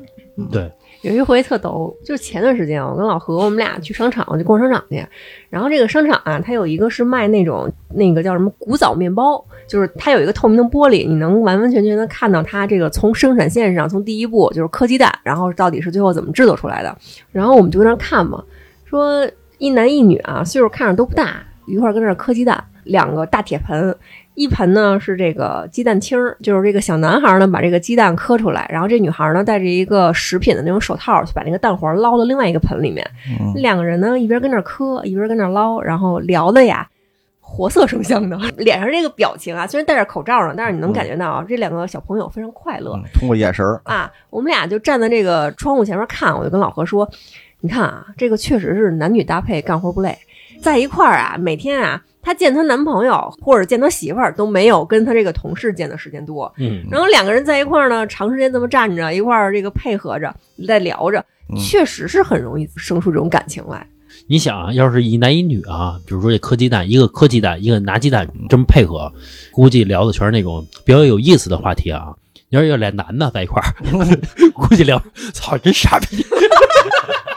[0.51, 0.69] 对，
[1.01, 5.05] 有一回特逗，就是前段时间我跟老何我们俩去商场去逛商场去，
[5.49, 16.97] 然后这个商场啊，它有一个是卖那种那个叫什么古早面包，就是它有一个透明的玻璃，你能完完全全的看到它这个从生产线上从第一步就是磕鸡蛋，然后到底是最后怎么制作出来的，
[17.31, 18.43] 然后我们就在那看嘛，
[18.85, 19.29] 说
[19.59, 23.95] 一男一女啊，岁数看着都不大，一块儿跟那磕鸡蛋，两个大铁盆。
[24.37, 33.03] 一盆呢是这个鸡蛋清儿，就是这个小男孩呢把这个鸡蛋磕出来，然后这女孩呢戴着一个食品的那种手套，去把那个蛋黄捞到另外一个盆里面。
[33.41, 36.87] 嗯两个人呢一边跟那儿磕，一边跟那儿捞，然后聊的呀
[37.41, 42.93] 活色生香的， 脸上这个表情啊，虽然戴着口罩呢，但是你能感觉到啊，这两个小朋友非常快乐。
[42.93, 47.09] 嗯通过眼神儿，啊，我们俩就站在这个窗户前面看，我就跟老何说
[47.61, 50.15] ：“你看啊，这个确实是男女搭配，干活不累，
[50.61, 56.53] 在一块儿啊，每天啊，她见她男朋友或者见她媳妇儿都没有跟她这个同事见的时间多。
[56.57, 60.35] 嗯，然后两个人在一块儿呢，长时间这么站着一块儿，这个配合着
[60.67, 63.87] 在聊着，嗯确实是很容易生出这种感情来。
[64.27, 69.09] 你想啊，要是一男一女啊，比如说这磕鸡蛋，一个磕鸡蛋，一个拿鸡蛋，这么配合，
[69.53, 72.07] 估计聊的全是那种比较有意思的话题啊。
[72.49, 73.71] 要是有俩男的在一块儿，
[74.53, 75.01] 估计聊，
[75.33, 76.25] 操，真傻逼，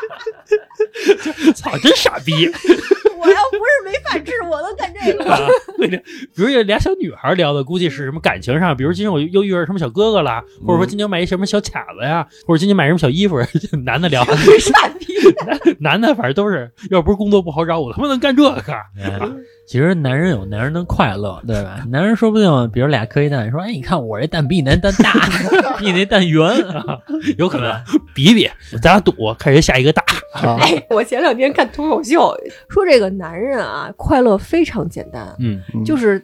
[1.55, 2.51] 操，真傻逼。
[3.21, 5.35] 我要不是没饭吃，我能干这个吗？
[5.37, 5.97] 啊，对的，
[6.35, 13.37] 比如有俩小女孩聊的，估计是什么感情上，比如今天我又遇到什么小哥哥啦，或者说今天买一什么小卡子呀，或者今天买什么小衣服，
[13.85, 15.07] 男的聊，傻逼！
[15.81, 18.51] 男的反正都是，要不是工作不好找，我他妈能干这个。
[18.99, 19.21] 哎
[19.71, 21.79] 其实男人有男人的快乐，对吧？
[21.93, 25.13] 男人说不定，比如俩磕一蛋，说：“哎，你看我这蛋比你那蛋大，
[25.79, 26.43] 比你那蛋圆。
[27.39, 27.73] 有可能
[28.13, 28.51] 比比，
[28.83, 30.03] 咱俩赌，看谁下一个大。
[30.35, 32.37] 啊，哎，我前两天看脱口秀，
[32.69, 36.21] 说这个男人啊，快乐非常简单，嗯就是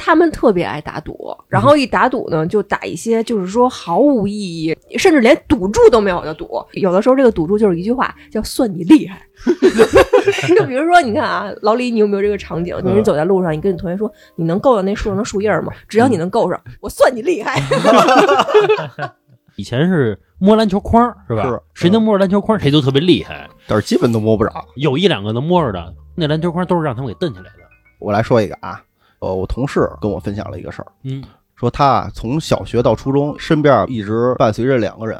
[0.00, 6.48] 他们特别爱打赌，然后一打赌呢，就打一些就是说毫无意义，甚至连赌注都没有的赌。
[6.72, 9.20] 有的时候这个赌注就是一句话，叫“算你厉害”。
[10.56, 12.74] 就比如说，你看啊，老李，你有没有这个场景？
[12.82, 15.72] 就是你走在路上，你跟你同学说，你能够到那树上的树叶吗？
[15.88, 17.60] 只要你能够上，我算你厉害。
[19.56, 21.42] 以前是摸篮球框是吧？
[21.74, 23.48] 是谁能摸着篮球框，谁就特别厉害。
[23.66, 24.52] 但是基本都摸不着。
[24.76, 27.50] 有一两个能摸着的，那篮球框都是让他们给蹬起来的。
[27.98, 28.80] 我来说一个啊，
[29.20, 31.22] 呃，我同事跟我分享了一个事儿，嗯
[31.54, 35.18] 说他啊从小学到初中，身边一直伴随着两个人，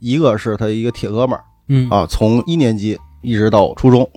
[0.00, 4.08] 一个是他一个铁哥们儿嗯啊，从一年级一直到初中，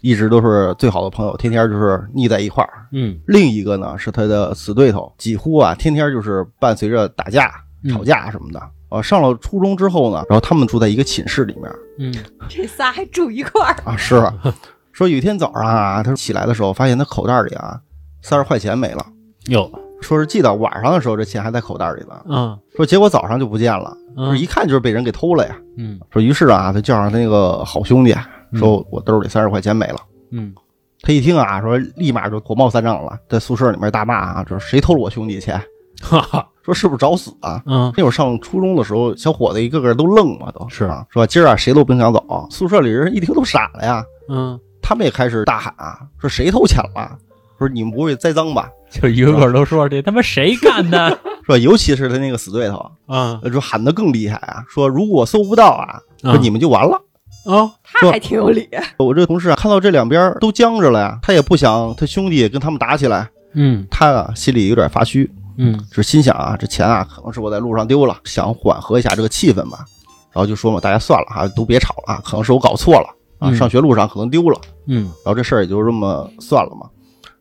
[0.00, 2.86] 一直都是最好的朋友，天天就是腻在一块儿。
[2.92, 7.52] 嗯另一个呢是他的死对头，几乎啊天天就是伴随着打架、
[7.84, 8.60] 嗯吵架什么的。
[8.88, 12.12] 啊，上了初中之后呢，然后他们住在一个寝室里面嗯
[12.48, 14.34] 这仨还住一块儿，啊，是啊
[14.92, 17.78] 说有一天早上啊，他起来的时候发现他口袋里啊
[18.22, 19.04] 三十块钱没了，
[19.48, 25.56] 哟说是记得晚上的时候这钱还在口袋里呢，嗯说结果早上就不见了，说嗯一看就是被人给偷了呀。
[25.76, 28.14] 嗯说于是啊，他叫上他那个好兄弟，
[28.54, 29.98] 说我兜里三十块钱没了。
[30.32, 30.54] 嗯
[31.02, 35.60] 他一听啊，说立马就火冒三丈了，在宿舍里面大骂啊，说谁偷了我兄弟钱？
[36.02, 37.62] 哈哈 说是不是找死啊？
[37.66, 42.46] 嗯那会儿上初中的时候，小伙子一个个都愣嘛，都是啊，说今儿啊谁都甭想走。
[42.50, 47.18] 宿舍里人一听都傻了呀，嗯，他们也开始大喊啊，说谁偷钱了？
[47.60, 48.68] 说你们不会栽赃吧？
[48.90, 51.16] 就一个个都说这他妈谁干的？
[51.46, 57.00] 说尤其是他那个死对头，啊呃说喊得更厉害啊，说如果搜不到啊，说你们就完了。
[57.46, 58.68] 啊他还挺有理。
[58.98, 69.84] 我这个同事啊，看到这两边都僵着了呀，他也不想他兄弟跟他们打起来，嗯他啊心里有点发虚，嗯就心想啊，这钱啊可能是我在路上丢了，想缓和一下这个气氛吧。
[70.32, 73.06] 然后就说嘛，大家算了哈，都别吵了啊，可能是我搞错了
[73.38, 76.86] 啊，嗯上学路上可能丢了，嗯然后这事儿也就这么算了嘛。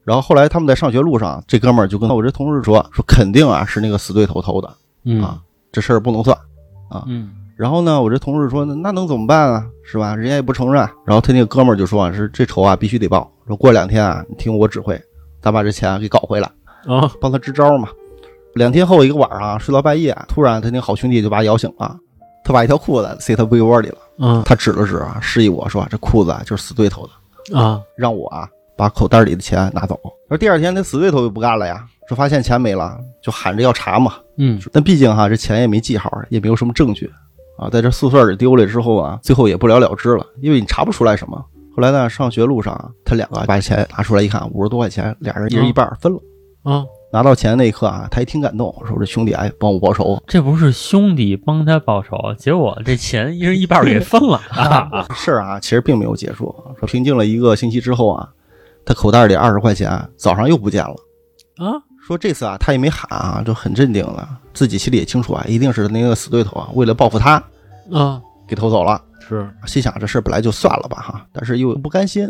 [0.09, 4.67] 然后后来他们在上学路上，这哥们儿就跟我这同事说，说肯定啊是那个死对头偷的，
[5.03, 5.39] 嗯啊
[5.71, 6.35] 这事儿不能算。
[7.05, 9.63] 嗯然后呢，我这同事说，那那能怎么办啊？
[9.83, 10.15] 是吧？
[10.15, 10.81] 人家也不承认。
[11.05, 14.99] 然后他那个哥们儿就说啊，是这仇啊必须得报，说过两天啊，你听我指挥，
[15.43, 16.49] 咱把这钱给搞回来，
[16.87, 17.89] 啊帮他支招嘛。
[18.55, 21.95] 两天后一个晚上啊睡到半夜，突然他那个好兄弟就把他摇醒了，
[22.43, 27.07] 他把一条裤子塞他被窝里了，嗯他指了指啊，示意我说这裤子啊就是死对头
[27.51, 29.99] 的，啊让我啊把口袋里的钱拿走。
[30.29, 34.13] 而第二天那死对头就不干了呀，说发现钱没了，就喊着要查嘛。
[34.37, 37.11] 嗯但毕竟哈这钱也没记好，也没有什么证据
[37.57, 41.37] 啊，在这宿舍里丢了之后啊，最后也不了了之了，因为你查不出来什么。
[41.75, 46.19] 后来呢，上学路上啊，他两个把钱拿出来一看，五十多块钱，俩人一人一半分了。
[46.63, 50.21] 啊拿到钱那一刻啊，他也挺感动，说这兄弟哎帮我报仇。
[50.27, 54.39] 这不是兄弟帮他报仇，结果这钱一人一半给分了。
[54.53, 56.55] 啊事儿啊，其实并没有结束。
[56.79, 58.29] 说平静了一个星期之后啊，
[58.89, 60.95] 他口袋里二十块钱早上又不见了。
[61.63, 67.35] 啊说这次啊，他也没喊啊，就很镇定了，自己心里也清楚啊，一定是那个死对头啊，为了报复他
[67.91, 68.99] 啊给偷走了。
[69.19, 72.27] 是心想这事本来就算了吧哈，但是又不甘心，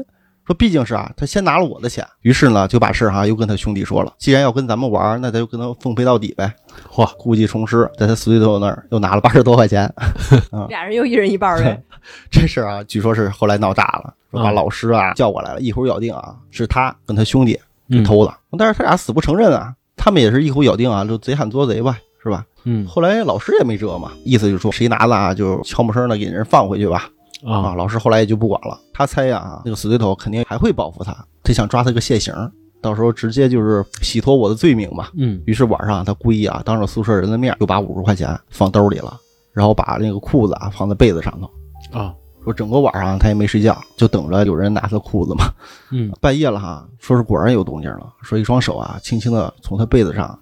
[0.49, 6.51] 说毕竟是啊，他先拿了我的钱，于是呢就把事儿哈又跟他兄弟说了，既然要跟咱们玩，那咱就跟他奉陪到底呗。
[6.91, 9.87] 嚯，故技重施，在他死对头那儿又拿了八十多块钱。
[10.67, 11.79] 俩人又一人一半儿呗。
[12.31, 17.59] 这事儿啊，据说是后来闹大了，说把啊老师啊叫过来了，一口咬定啊是他跟他兄弟
[17.89, 22.43] 嗯偷的，但是他俩死不承认啊，他们也是一口咬定啊，就贼喊捉贼吧，是吧？
[22.63, 27.07] 嗯后来老师也没辙嘛，意思就是说谁拿了啊，就悄没声的给人放回去吧。
[27.43, 28.79] 啊，啊老师后来也就不管了。
[28.93, 32.33] 他猜呀、那个死对头肯定还会报复他，他想抓他个现行，
[32.81, 35.07] 到时候直接就是洗脱我的罪名嘛。
[35.15, 39.17] 嗯于是晚上他故意啊，当着宿舍人的面，就把五十块钱放兜里了，
[39.53, 41.49] 然后把那个裤子啊放在被子上头。
[41.97, 45.51] 啊说整个晚上他也没睡觉，就等着有人拿他裤子嘛。
[45.91, 50.37] 嗯 半夜了哈，说是果然有动静了，说一双手啊轻轻的从他被子上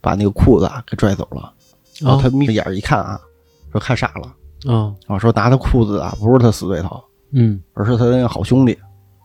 [0.00, 1.52] 把那个裤子啊给拽走了。
[2.00, 3.20] 然后他眯着眼一看啊，
[3.70, 4.32] 说看傻了
[4.66, 8.78] 啊啊，说拿他裤子啊不是他死对头，嗯，而是他的那个好兄弟。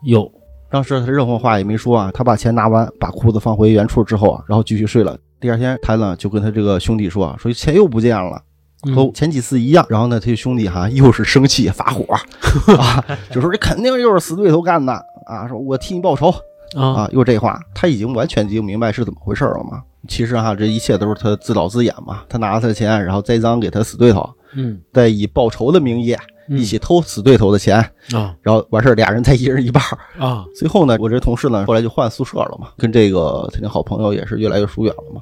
[0.04, 0.32] 有，
[0.70, 5.18] 当时他任何话也没说啊，他把钱拿完，把裤子放回原处之后啊，然后继续睡了。
[5.40, 8.42] 第二天他呢就跟他这个兄弟说啊，说钱又不见了。
[8.88, 8.96] 嗯。
[8.96, 12.06] 和前几次一样，然后呢，他兄弟哈又是生气发火。
[12.78, 14.94] 啊，就说这肯定又是死对头干的。
[15.26, 16.34] 啊，说我替你报仇。
[16.76, 19.82] 啊，啊，又这话，他已经完全就明白是怎么回事了嘛。
[20.08, 26.14] 其实哈，这一切都是他自导自演嘛，他拿了他的钱，然后栽赃给他死对头，嗯再以报仇的名义
[26.50, 27.78] 嗯一起偷死对头的钱，
[28.14, 29.84] 啊然后完事儿俩人再一人一半。
[30.18, 35.22] 啊，最后呢，我这同事呢后来就换宿舍了嘛，跟这个他那好朋友也是越来越疏远了嘛。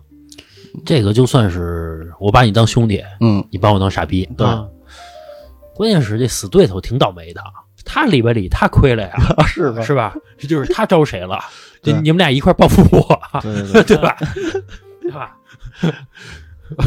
[0.86, 4.66] 这个就算是我把你当兄弟，嗯，你把我当傻逼，对啊
[5.76, 7.42] 关键是这死对头挺倒霉的，
[7.84, 9.16] 他里边里他亏了呀，
[9.48, 9.82] 是吧？
[9.82, 10.16] 是吧？
[10.38, 11.40] 这就是他招谁了？
[11.84, 14.18] 对就你们俩一块报复我，对对对， 对吧？
[15.02, 15.38] 对吧？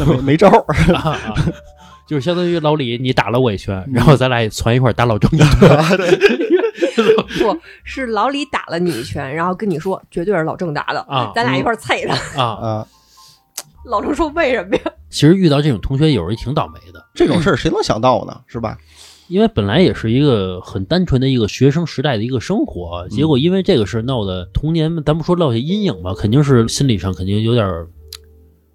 [0.05, 0.65] 没没招儿。
[2.11, 5.47] 就是相当于老李，你打了我一拳，然后咱俩也攒一块打老郑一顿。
[7.39, 12.13] 不是老李打了你一拳，然后跟你说绝对是老郑打的啊咱俩一块儿啐他。
[12.37, 12.87] 啊，啊，
[13.85, 14.81] 老郑说为什么呀？
[15.09, 18.41] 其实遇到这种同学，有时候也挺倒霉的，这种事儿谁能想到呢？
[18.45, 18.77] 是吧？
[19.29, 27.87] 因为本来也是一个很单纯的一个学生时代的一个生活，结果因为这个事闹的童年，咱不说落下阴影吧，肯定是心理上肯定有点儿，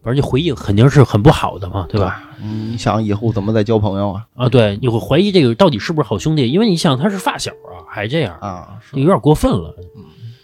[0.07, 2.23] 反正这回忆肯定是很不好的嘛，对吧？
[2.40, 4.25] 嗯，你想以后怎么再交朋友啊？
[4.37, 9.75] 啊，对，你会怀疑这个到底是不是好兄弟，因为你想他是发小啊，还这样，啊，有点过分了。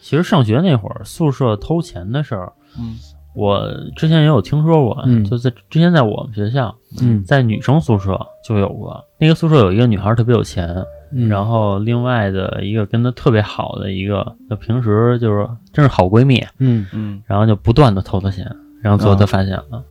[0.03, 2.98] 其实上学那会儿，宿舍偷钱的事儿，嗯
[3.35, 9.03] 我之前也有听说过，嗯就在之前在我们学校，嗯在女生宿舍就有过。
[9.20, 18.44] 那个宿舍有一个女孩特别有钱，嗯然后另外的一个跟她特别好的一个，就平时就是真是好闺蜜，嗯，嗯然后就不断的偷她钱，
[18.83, 19.85] 然后最后他发现了，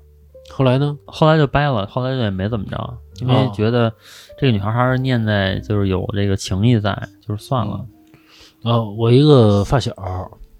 [0.52, 0.98] 后来呢？
[1.06, 3.52] 后来就掰了，后来就也没怎么着，因为哦。
[3.56, 3.92] 觉得
[4.38, 7.86] 这个女孩还是念在就是有这个情谊在，就是算了。
[8.64, 9.94] 啊，我一个发小，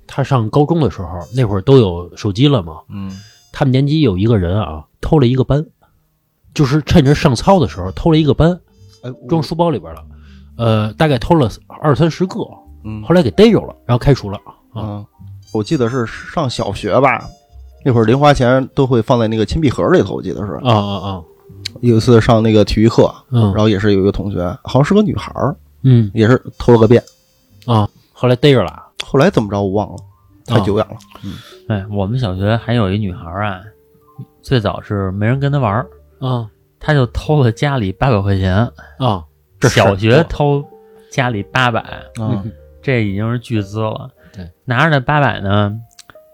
[0.08, 3.20] 他上高中的时候，那会儿都有手机了嘛，嗯。
[3.52, 5.66] 他们年级有一个人啊，偷了一个班，
[6.54, 8.58] 就是趁着上操的时候偷了一个班，
[9.04, 10.06] 哎，装书包里边了，
[10.58, 12.40] 呃，大概偷了二三十个，
[12.86, 13.04] 嗯。
[13.04, 14.38] 后来给逮着了，然后开除了。
[14.74, 15.06] 啊，嗯，
[15.52, 17.28] 我记得是上小学吧，
[17.84, 20.54] 那会儿零花钱都会放在那个铅笔盒里头，我记得是。
[20.64, 21.24] 啊啊啊，
[21.82, 27.02] 有一次上那个体育课，嗯然后也是有一个同学，好像是个女孩儿，嗯也是偷了个遍，
[27.66, 28.88] 啊，后来逮着了。
[29.04, 29.98] 后来怎么着我忘了，
[30.46, 30.96] 太久远了。
[31.68, 33.62] 哎，我们小学还有一女孩啊，
[34.42, 35.88] 最早是没人跟她玩儿，
[36.20, 36.48] 啊
[36.80, 38.56] 她就偷了家里八百块钱，
[39.00, 39.24] 啊，
[39.62, 40.64] 小学偷
[41.12, 44.10] 家里八百，啊嗯这已经是巨资了。
[44.34, 45.76] 对，拿着那八百呢，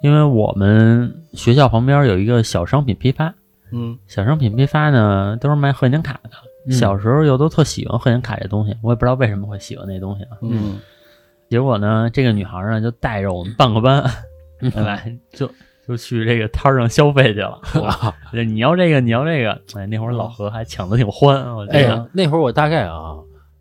[0.01, 3.33] 因为我们学校旁边有一个小商品批发，
[3.71, 6.29] 嗯小商品批发呢都是卖贺年卡的。
[6.65, 10.31] 嗯小时候又都特喜欢贺年卡这东西，我也不知道为什么会喜欢那东西啊。
[10.41, 10.77] 嗯
[11.49, 14.03] 结果呢，这个女孩呢就带着我们半个班，
[14.59, 15.01] 嗯对吧？
[15.31, 15.49] 就
[15.87, 17.57] 就去这个摊上消费去了。
[17.87, 21.79] 啊，你要这个，你要这个，哎，那会儿老何还抢的挺欢，我觉得。
[21.79, 23.15] 哎呀，那会儿我大概啊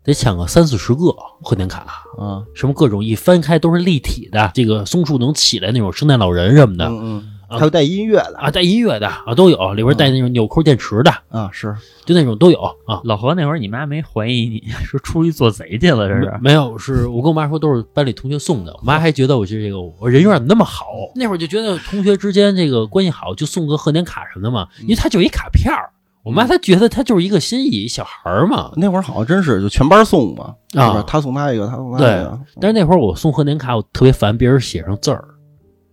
[0.07, 1.81] 得抢个三四十个贺年卡，
[2.17, 13.01] 啊什么各种一翻开都是立体的，这个松树能起来那种圣诞老人什么的嗯嗯，啊还有带音乐的啊，带音乐的啊都有，里边带那种纽扣电池的，啊，是就那种都有啊。
[13.03, 16.33] 老何那会儿，你妈没怀疑你 是出去做贼去了，这是？
[16.41, 25.91] 没有，是我跟我妈说都是班里同学送的，我妈还觉得我是这个我人缘怎么那么好，那会儿就觉得同学之间这个关系好，就送个贺年卡什么的嘛，因为它就一卡片儿。
[26.27, 28.71] 我妈她觉得她就是一个心意，小孩儿嘛。
[28.75, 31.03] 那会儿好像真是就全班送嘛，啊吧？
[31.07, 35.23] 他送他一个，他送他一对个，但是那会儿我送贺年卡，我特别烦别人写上字儿，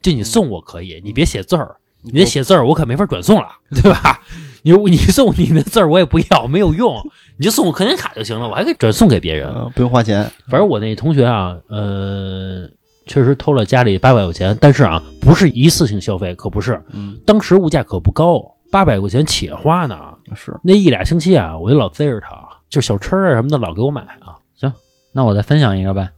[0.02, 4.20] 就你送我可以，你别写字儿，你那写字儿我可没法转送了， 对吧？
[4.62, 6.96] 你你送你的字儿我也不要，没有用，
[7.36, 9.48] 你就送我贺年卡就行了，我还可以转送给别人。
[9.48, 12.66] 呃不用花钱，反正我那同学啊，呃，
[13.06, 20.13] 确实偷了家里八百块钱，但是啊，不是一次性消费，可不是，嗯，当时物价可不高，八百块钱且花呢。
[20.34, 24.38] 是，那一俩星期啊，我就老贼着他，就小吃啊什么的老给我买啊。
[24.54, 24.72] 行
[25.12, 26.08] 那我再分享一个呗，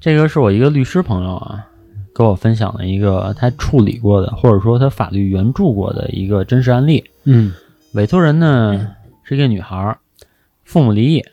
[0.00, 1.66] 这个是我一个律师朋友啊，
[2.14, 7.04] 给我分享了一个他处理过的，或者说他法律援助过的一个真实案例。
[7.24, 7.52] 嗯
[7.92, 9.98] 委托人呢是一个女孩儿，
[10.64, 11.24] 父母离异，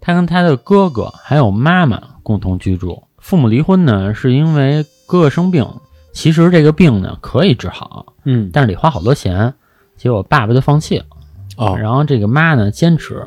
[0.00, 3.02] 她跟她的哥哥还有妈妈共同居住。
[3.18, 5.66] 父母离婚呢，是因为哥哥生病，
[6.14, 9.52] 其实这个病呢可以治好，嗯但是得花好多钱，
[10.00, 11.04] 结果爸爸就放弃了。
[11.58, 13.22] 哦然后这个妈呢坚持，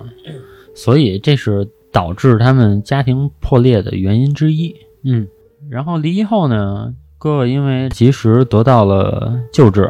[0.74, 4.76] 所以这是导致他们家庭破裂的原因之一。
[5.04, 5.28] 嗯
[5.70, 9.84] 然后离异后呢，哥哥因为及时得到了救治，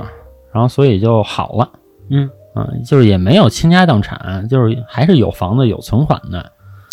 [0.51, 1.71] 然后所以就好了。
[2.09, 6.51] 嗯嗯，就是也没有倾家荡产，就是还是有房子有存款的。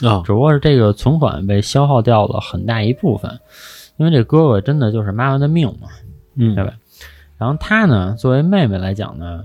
[0.08, 3.40] 啊只不过是这个存款被消耗掉了很大一部分，
[3.96, 5.88] 因为这哥哥真的就是妈妈的命嘛，
[6.36, 6.74] 嗯对吧？
[7.38, 9.44] 然后他呢，作为妹妹来讲呢，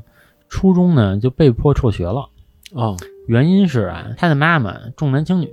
[0.50, 2.30] 初中呢就被迫辍学了，
[2.74, 2.96] 哦。
[3.28, 5.50] 原因是啊，他的妈妈重男轻女，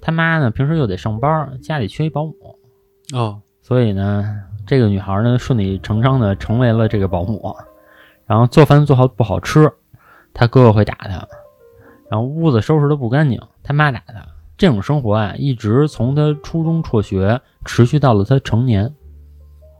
[0.00, 2.34] 他妈呢平时又得上班，家里缺一保姆，
[3.12, 3.42] 哦。
[3.60, 4.24] 所以呢，
[4.66, 7.54] 这个女孩呢顺理成章的成为了这个保姆，
[8.24, 9.70] 然后做饭做好不好吃，
[10.32, 11.28] 他哥哥会打他，
[12.08, 14.26] 然后屋子收拾的不干净，他妈打他。
[14.56, 18.86] 这种生活啊，一直从他初中辍学持续到了他成年，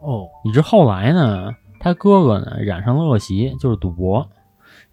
[0.03, 0.29] 哦。
[0.45, 1.55] 以致后来呢，
[1.87, 4.29] 她哥哥呢染上了恶习，就是赌博，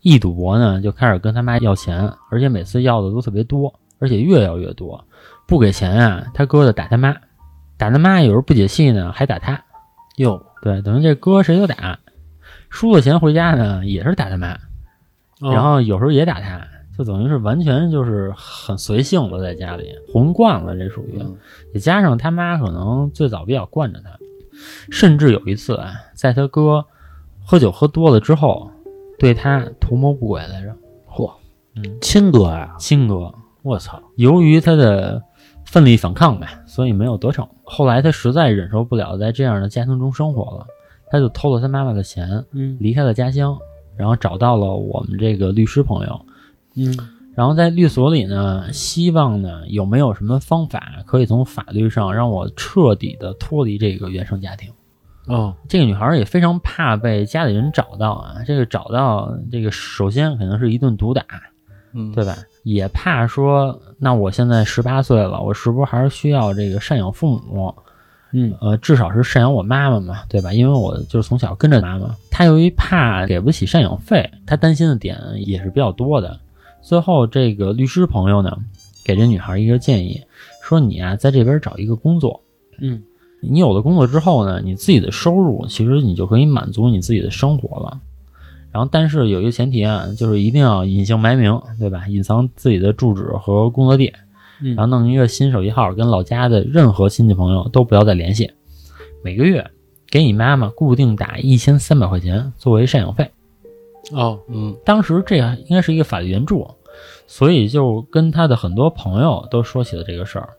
[0.02, 5.04] 一赌博呢就开始跟他妈要钱，而且每次要的都特别多，而且越要越多，
[5.48, 7.16] 不给钱啊，他哥就打他妈，
[7.80, 9.60] 打他妈有时候不解气呢，还打他。
[10.18, 11.98] 哟，对，等于这哥谁都打，
[12.70, 14.54] 输了钱回家呢也是打他妈，
[15.42, 16.62] 哦然后有时候也打他，
[16.96, 21.36] 就等于是完全就是很随性了在家里混惯了，这属于，嗯。
[21.74, 24.12] 也加上他妈可能最早比较惯着他，
[24.92, 26.86] 甚至有一次啊，在他哥
[27.46, 28.70] 喝酒喝多了之后，
[29.20, 30.76] 对他图谋不轨来着，
[31.10, 31.32] 嚯，
[31.76, 35.22] 嗯，亲哥呀，亲哥，我操，由于他的
[35.66, 37.48] 奋力反抗呗，所以没有得逞。
[37.64, 40.68] 后来他实在忍受不了在这样的家庭中生活了，
[41.10, 42.78] 他就偷了他妈妈的钱，嗯。
[42.80, 43.58] 离开了家乡，
[43.96, 46.26] 然后找到了我们这个律师朋友，
[46.76, 46.98] 嗯
[47.36, 54.72] 然后在律所里呢，希望呢有没有什么方法可以从法律上让我彻底的脱离这个原生家庭。
[55.26, 61.24] 哦这个女孩也非常怕被家里人找到啊，这个找到这个首先可能是一顿毒打，
[61.94, 62.38] 嗯，对吧？
[62.64, 67.74] 也怕说，那我现在十八岁了，我是不是还是需要这个赡养父母？
[68.36, 70.52] 嗯呃，至少是赡养我妈妈嘛，对吧？
[70.52, 72.16] 因为我就是从小跟着妈妈。
[72.32, 76.40] 她由于怕给不起赡养费，她担心的点也是比较多的。
[76.84, 78.58] 最后，这个律师朋友呢，
[79.06, 80.22] 给这女孩一个建议，
[80.62, 82.42] 说你啊，在这边找一个工作，
[82.80, 83.02] 嗯
[83.42, 88.00] 你有了工作之后呢，你自己的收入其实你就可以满足你自己的生活了。
[88.72, 92.08] 然后，但是有一个前提啊，就是一定要隐姓埋名，对吧？
[92.08, 94.14] 隐藏自己的住址和工作地，
[94.62, 98.52] 嗯然后弄一个新手机号，跟老家的任何亲戚朋友都不要再联系。
[99.24, 99.70] 每个月
[100.10, 103.30] 给你妈妈固定打一千三百块钱作为赡养费。
[104.12, 106.70] 哦嗯当时这个应该是一个法律援助，
[107.26, 110.50] 所以就跟他的很多朋友都说起了这个事儿。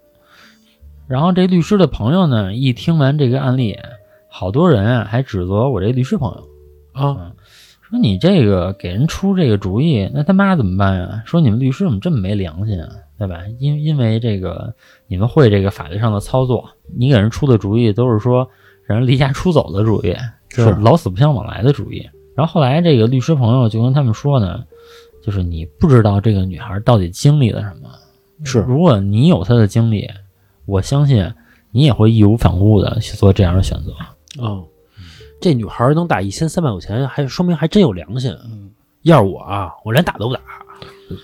[1.07, 3.79] 然后这律师的朋友呢，一听完这个案例，
[4.29, 6.49] 好多人啊还指责我这律师朋友，
[6.93, 7.33] 啊
[7.83, 11.23] 说你这个给人出这个主意，那他妈怎么办呀？
[11.27, 12.89] 说你们律师怎么这么没良心啊，
[13.19, 13.43] 对吧？
[13.59, 14.75] 因因为这个
[15.07, 16.67] 你们会这个法律上的操作，
[16.97, 18.49] 你给人出的主意都是说
[18.87, 20.17] 让人离家出走的主意，
[20.49, 22.09] 就是老死不相往来的主意。
[22.35, 24.65] 然后后来这个律师朋友就跟他们说呢，
[25.23, 27.89] 就是你不知道这个女孩到底经历了什么，
[28.45, 30.11] 是如果你有她的经历，
[30.67, 31.33] 我相信
[31.71, 33.93] 你也会义无反顾的去做这样的选择。
[34.43, 34.67] 哦，
[35.41, 38.37] 这女孩能打一千三百块钱，还说明还真有良心。
[38.45, 38.71] 嗯，
[39.03, 40.41] 要是我啊，我连打都不打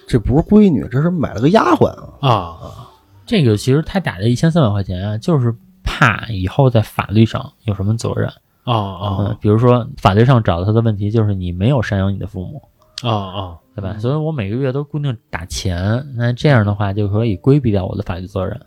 [0.06, 1.86] 这不是闺女，这是买了个丫鬟
[2.20, 2.28] 啊。
[2.28, 2.88] 啊。
[3.26, 8.30] 这个其实他打这一千三百块钱啊，就是怕以后在法律上有什么责任。
[8.74, 12.62] 啊嗯啊，比如说法律上找到他的问题就是你没有赡养你的父母，
[13.02, 13.56] 啊啊！
[13.74, 13.96] 对吧？
[13.98, 18.60] 所以我每个月都固定打钱，那这样的话就可以规避掉我的法律责任。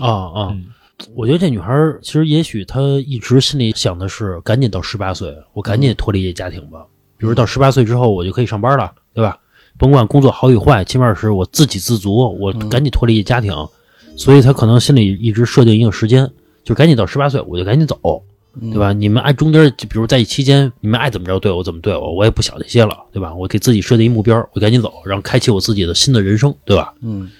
[0.00, 0.48] 啊啊！
[0.52, 0.66] 嗯
[1.14, 6.84] 我觉得这女孩儿其实也许她一直心里想的是，赶紧到十八岁，我赶紧脱离这家庭吧。
[7.16, 9.38] 比如到十八岁之后，我就可以上班了，对吧？
[9.78, 13.50] 甭管工作好与坏，起码是我自给自足，我赶紧脱离这家庭。
[14.14, 16.30] 所以她可能心里一直设定一个时间，
[16.62, 18.22] 就赶紧到十八岁，我就赶紧走，
[18.58, 18.92] 对吧？
[18.92, 23.34] 你们爱中间，就比如在一期间，你们爱怎么着对我怎么对我，我也不想这些了，对吧？
[23.34, 26.92] 我给自己设定一目标，我赶紧走，然后开启我自己的新的人生，对吧？
[27.02, 27.30] 嗯，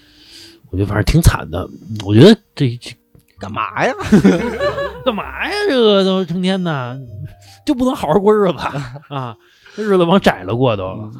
[0.71, 1.69] 我觉得反正挺惨的。
[2.05, 2.97] 我觉得这这
[3.39, 3.93] 干嘛呀？
[5.05, 5.53] 干嘛呀？
[5.69, 7.01] 这个都成天的，
[7.67, 8.59] 就不能好好过日子
[9.09, 9.37] 啊？
[9.75, 11.11] 这日子往窄了过都。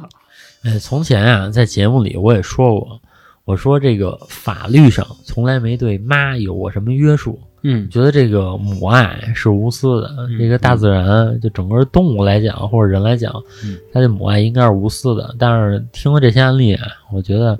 [0.63, 3.01] 哎，从前啊，在节目里我也说过，
[3.45, 13.31] 我说这个法律上从来没对妈有过什么约束，嗯觉得这个母爱是无私的，这个大自然就整个动物来讲或者人来讲，
[13.63, 15.35] 嗯它的母爱应该是无私的。
[15.37, 17.57] 但是听了这些案例啊，我觉得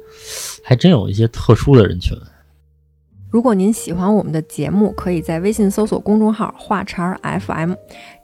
[0.63, 2.17] 还真有一些特殊的人群。
[3.29, 7.73] 如果您喜欢我们的节目，可以在微信搜索公众号“话茬 FM”，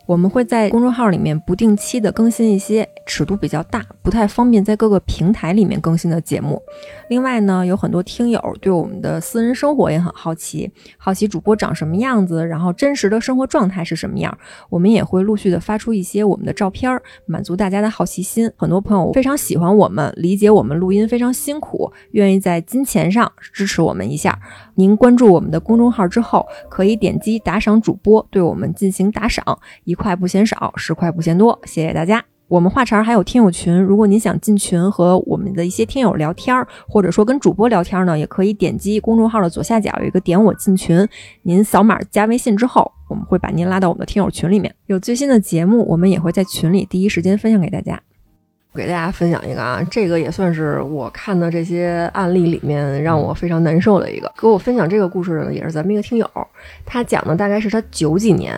[0.07, 6.61] 我们会在公众号里面不定期的更新一些尺度比较大、不太方便在各个平台里面更新的节目。
[7.09, 14.35] 另外呢，有很多听友对我们的私人生活也很好奇，好奇主播长什么样子，然后真实的生活状态是什么样。
[14.69, 16.89] 我们也会陆续的发出一些我们的照片，
[17.25, 18.49] 满足大家的好奇心。
[18.55, 24.39] 很多朋友非常喜欢我们，理解我们录音非常辛苦，愿意在金钱上支持我们一下。
[24.75, 32.23] 您关注我们的公众号之后，可以点击打赏主播，对我们进行打赏，一块不嫌少，十块不嫌多，谢谢大家。
[32.47, 36.55] 我们话茬还有听友群，如果您想进群和我们的一些听友聊天，
[36.87, 41.05] 或者说跟主播聊天呢，也可以点击公众号的左下角有一个点我进群，
[41.41, 44.73] 您扫码加微信之后，我们会把您拉到我们的听友群里面。
[44.85, 47.99] 有最新的节目，我们也会在群里第一时间分享给大家。
[48.73, 54.31] 给大家分享一个啊，这个也算是我看的这些案例里面让我非常难受的一个。
[54.39, 56.29] 给我分享这个故事的呢，也是咱们一个听友，
[56.85, 58.53] 他讲的大概是他九几年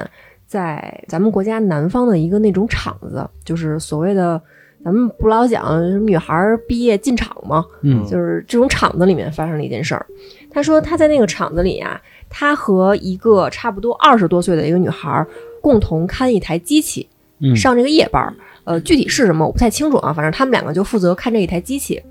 [0.50, 4.42] 在咱们国家南方的一个那种厂子，就是所谓的
[4.84, 7.64] 咱们不老讲女孩儿毕业进厂嘛？
[7.84, 10.04] 嗯就是这种厂子里面发生了一件事儿。
[10.50, 15.28] 他说他在那个厂子里啊、他和一个差不多二十多岁的一个女孩儿
[15.62, 18.34] 共同看一台机器，嗯上这个夜班儿。
[18.64, 22.02] 呃，具体是什么我不太清楚啊，反正他们两个就负责看这一台机器。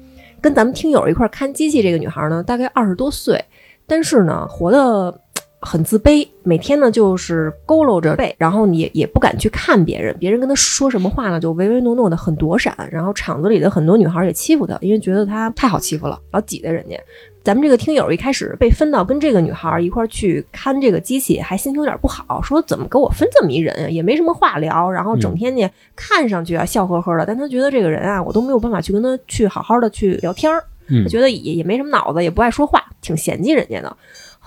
[0.40, 3.44] 跟咱们听友一块儿看机器这个女孩呢，大概二十多岁，
[3.88, 5.20] 但是呢，活得
[5.60, 12.76] 很自卑，每天呢就是佝偻着背，然后也也不敢去看别人，别人跟他说什么话呢，就唯唯诺诺的，很躲闪。
[12.92, 16.96] 然后厂子里的很多女孩也欺负他，因为觉得他太好欺负了，老挤兑人家。
[17.42, 30.62] 咱们这个听友一开始被分到跟这个女孩一块儿去看这个机器，还心情有点不好，说怎么给我分这么一人啊，也没什么话聊，然后整天呢看上去啊笑呵呵的，但他觉得这个人啊，我都没有办法去跟他去好好的去聊天儿，
[31.08, 33.96] 觉得也也没什么脑子，也不爱说话，挺嫌弃人家的。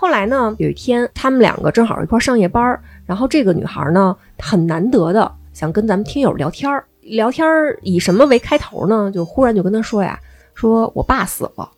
[0.01, 9.11] 后来呢，有一天他们两个正好一块儿上夜班儿，然后这个女孩呢很难得的想跟咱们听友聊天儿，聊天儿以什么为开头呢？
[9.13, 10.19] 就忽然就跟他说呀，
[10.55, 11.69] 说我爸死了。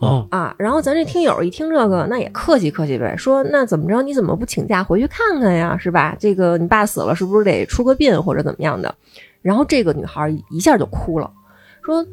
[0.00, 6.14] 哦，啊，然后咱这听友一听这个，那也客气客气呗，说那怎么着，你怎么不请假回去看看呀，是吧？
[6.18, 8.94] 这个你爸死了，是不是得出个殡或者怎么样的？
[9.40, 11.30] 然后这个女孩一下就哭了，
[11.82, 12.06] 说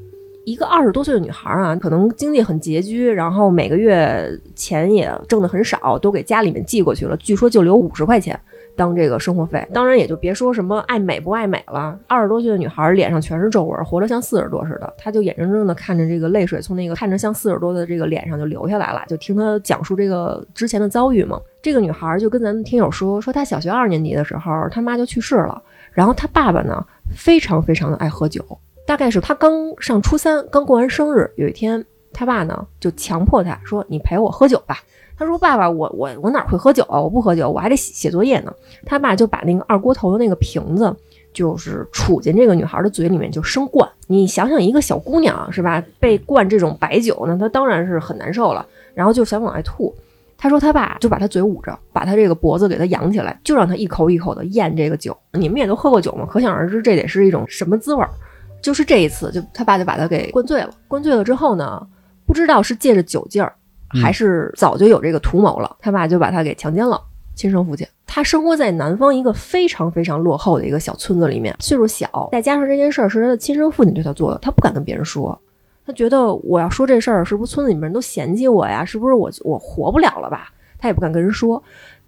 [0.49, 8.37] 一个二十多岁的女孩啊，可能经济很拮据，然后每个月钱也挣得很少，都给家里面寄过去了，据说就留五十块钱。
[8.75, 11.99] 当这个生活费，当然也就别说什么爱美不爱美了。
[12.07, 14.91] 二十多岁的女孩脸上全是皱纹，活得像四十多似的。
[14.97, 21.39] 她就眼睁睁的看着这个泪水从那个看着像四十多的这个脸上就流下来了，就听她讲述这个之前的遭遇嘛。
[21.61, 26.83] 这个女孩就跟咱们听友说，说她小学二年级的时候，她妈就去世了，然后她爸爸呢
[27.13, 28.41] 非常非常的爱喝酒，
[28.89, 34.79] 大概是他刚上初三，刚过完生日，有一天他爸呢就强迫他说：“你陪我喝酒吧。”
[35.15, 36.99] 他说：“爸爸，我我我哪会喝酒啊？
[36.99, 38.51] 我不喝酒，我还得写写作业呢。”
[38.87, 40.91] 他爸就把那个二锅头的那个瓶子，
[41.31, 43.87] 就是杵进这个女孩的嘴里面就生灌。
[44.07, 48.65] 你想想，一个小姑娘是吧，被灌这种白酒呢，她当然是很难受了，
[48.95, 49.93] 然后就想往外吐。
[50.35, 55.15] 他说他爸就把他嘴捂着，把他这个脖子给他扬起来，就让他一口一口的咽这个酒。
[55.33, 58.09] 你们也都喝过酒吗，可想而知这得是一种什么滋味儿。
[58.61, 60.69] 就是这一次，就他爸就把他给灌醉了。
[60.87, 61.85] 灌醉了之后呢，
[62.25, 63.53] 不知道是借着酒劲儿，
[64.01, 67.01] 还是早就有这个图谋了，他爸就把他给强奸了。
[67.35, 75.39] 亲生父亲，他生活在南方一个非常非常落后的一个小村子里面，岁数小，再加上这件事儿是他的亲生父亲对他做的，他不敢跟别人说，
[75.85, 78.83] 他觉得我要说这事儿，是不是村子里面人都嫌弃我呀？
[78.83, 80.51] 是不是我我活不了了吧？
[80.77, 81.63] 他也不敢跟人说。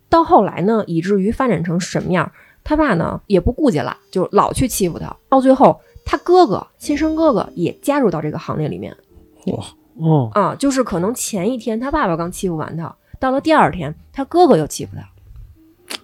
[0.09, 2.29] 到后来呢，以至于发展成什么样，
[2.61, 5.15] 他爸呢也不顾忌了，就老去欺负他。
[5.29, 8.95] 到最后，他哥哥亲生哥哥也加入到这个行列里面，
[9.47, 9.65] 哇
[9.99, 15.01] 哦，啊，就是可能前一天他爸爸刚欺负完他，到了第二天他哥哥又欺负他。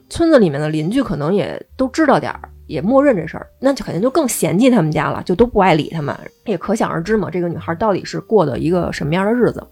[0.10, 6.16] 村子里面的邻居可能也都知道点儿，也默认这事儿，那就肯定就更嫌弃他们家了，就都不爱理他们。
[6.46, 9.66] 也可想而知嘛，这个女孩到底是过的一个什么样的日子？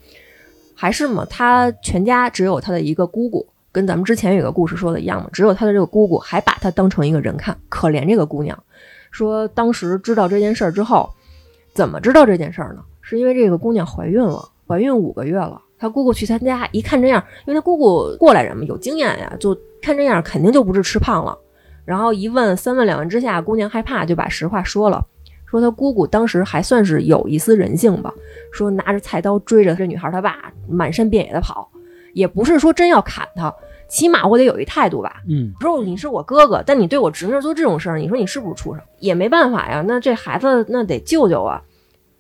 [0.73, 8.61] 还是嘛，她全家只有她的一个姑姑，跟咱们之前有个故事说的一样嘛，只有她的这个姑姑还把她当成一个人看，可怜这个姑娘。
[9.16, 11.09] 说当时知道这件事儿之后，
[11.74, 12.84] 怎么知道这件事儿呢？
[12.99, 15.61] 是因为这个姑娘怀孕了，怀孕五个月了。
[15.80, 21.38] 她姑姑去她家一看这样，因为她姑姑过来人嘛，有经验呀，就看这样肯定就不是吃胖了。
[21.86, 25.05] 然后一问三问两问之下，姑娘害怕，就把实话说了。
[25.45, 28.13] 说她姑姑当时还算是有一丝人性吧，
[28.51, 31.70] 说拿着菜刀追着这女孩她爸满山遍野的跑，
[32.13, 33.53] 也不是说真要砍她，
[33.88, 35.21] 起码我得有一态度吧。
[35.29, 38.83] 嗯，说你是我哥哥，但你对我侄女做这种事儿，你说你是不是畜生？
[38.99, 41.61] 也没办法呀，那这孩子那得救救啊。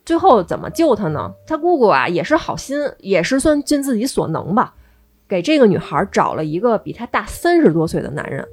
[0.05, 1.33] 最后怎么救他呢？
[1.47, 4.75] 他姑姑啊也是好心，也是算尽自己所能吧，
[5.27, 8.47] 给这个女孩找了一个比她大三十多岁的男人，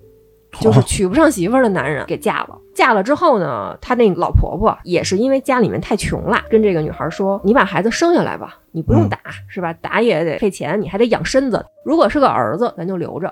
[0.60, 2.58] 就是娶不上媳妇儿的男人给嫁了。
[2.74, 9.72] 嫁了之后呢，他那老婆婆也是因为家里面太穷了，跟这个女孩说：“你把孩子生下来吧，你不用打，是吧？
[9.74, 11.64] 打也得费钱，你还得养身子。
[11.84, 13.28] 如果是个儿子，咱就留着；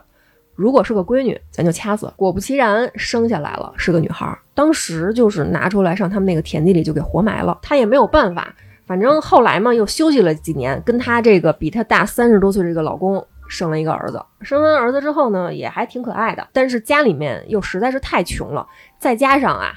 [0.54, 4.38] 如果是个闺女，咱就掐死。”果不其然，生下来了，是个女孩。
[4.54, 7.58] 当时就是拿出来上他们那个田地里就给活埋了。
[7.62, 8.54] 她也没有办法，
[8.86, 13.26] 反正后来嘛，又休息了几年，跟她这个比她大三十多岁这个老公。
[13.50, 16.48] 生了一个儿子，生完儿子之后呢，也还挺可爱的。
[16.52, 18.66] 但是家里面又实在是太穷了，
[18.98, 19.74] 再加上啊，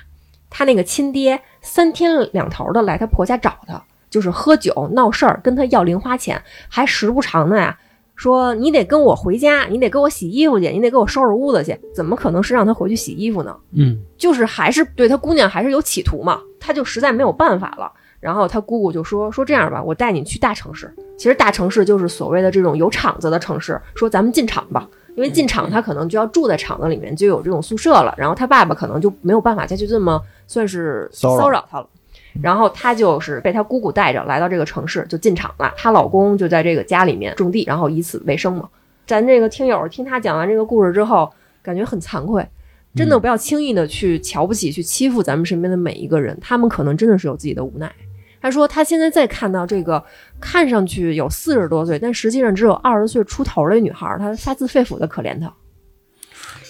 [0.50, 7.76] 他那个亲爹三天两头的来他婆家找他，就是喝酒闹事儿，跟他要零花钱，还时不常的呀，
[8.16, 11.76] 说你得跟我回家，你得给我洗衣服去，你得给我收拾屋子去。
[11.96, 13.58] 怎么可能是让他回去洗衣服呢？
[13.72, 17.92] 嗯，就是还是对他姑娘还是有企图嘛，他就实在没有办法了。
[18.20, 20.94] 然后他姑姑就说说这样吧，我带你去大城市。
[21.18, 23.80] 其实大城市就是所谓的这种有厂子的城市。
[23.96, 28.14] 说咱们进厂吧，因为进厂他可能就要住在厂子里面，就有这种宿舍了。
[28.18, 31.88] 然后他爸爸可能就没有办法再去这么算是骚扰他了。
[32.42, 35.72] 然后他就是被他姑姑带着来到这个城市，就进厂了。
[35.78, 38.68] 她老公就在这个家里面种地，然后以此为生嘛。
[39.06, 42.44] 咱这个听友听他讲完这个故事之后，感觉很惭愧。
[42.96, 47.92] 真的不要轻易的去瞧不起、去欺负咱们身边的每一个人，他们可能真的是有自己的无奈。
[48.44, 50.04] 他说他现在再看到这个
[50.38, 55.50] 看上去有四十多岁，但实际上只有二十岁出头的女孩，他发自肺腑的可怜她。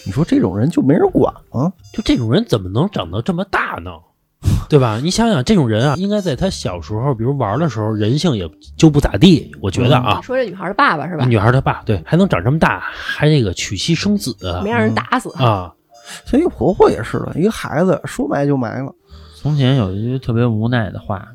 [0.06, 1.72] 你说这种人就没人管吗？
[1.92, 3.90] 就这种人怎么能长得这么大呢？
[4.70, 5.00] 对吧？
[5.02, 9.50] 你想想，这种人啊，应该在他小时候，比如玩的时候，人性也就不咋地。
[9.60, 11.24] 我觉得啊你，说这女孩的爸爸是吧？
[11.26, 15.28] 女孩她爸对，还能长这么大，还这个娶妻生子没让人打死。
[15.42, 15.74] 啊，
[16.24, 18.94] 所以婆婆也是的，一个孩子说埋就埋了。
[19.34, 21.26] 从前有一句特别无奈的话，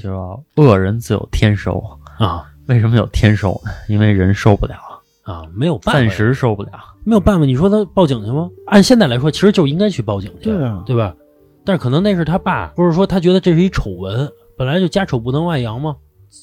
[0.00, 1.82] 就说恶人自有天收。
[2.18, 3.70] 啊为什么有天收呢？
[3.88, 4.74] 因为人受不了，
[5.22, 6.70] 啊，没有办法，暂时受不了。
[7.04, 7.44] 没有办法。
[7.44, 8.48] 你说他报警去吗？
[8.66, 11.14] 按现在来说，其实就应该去报警去，对啊对吧？
[11.64, 15.96] 但是可能那是他爸，或者说他觉得这是一丑闻，本来就家丑不能外扬嘛。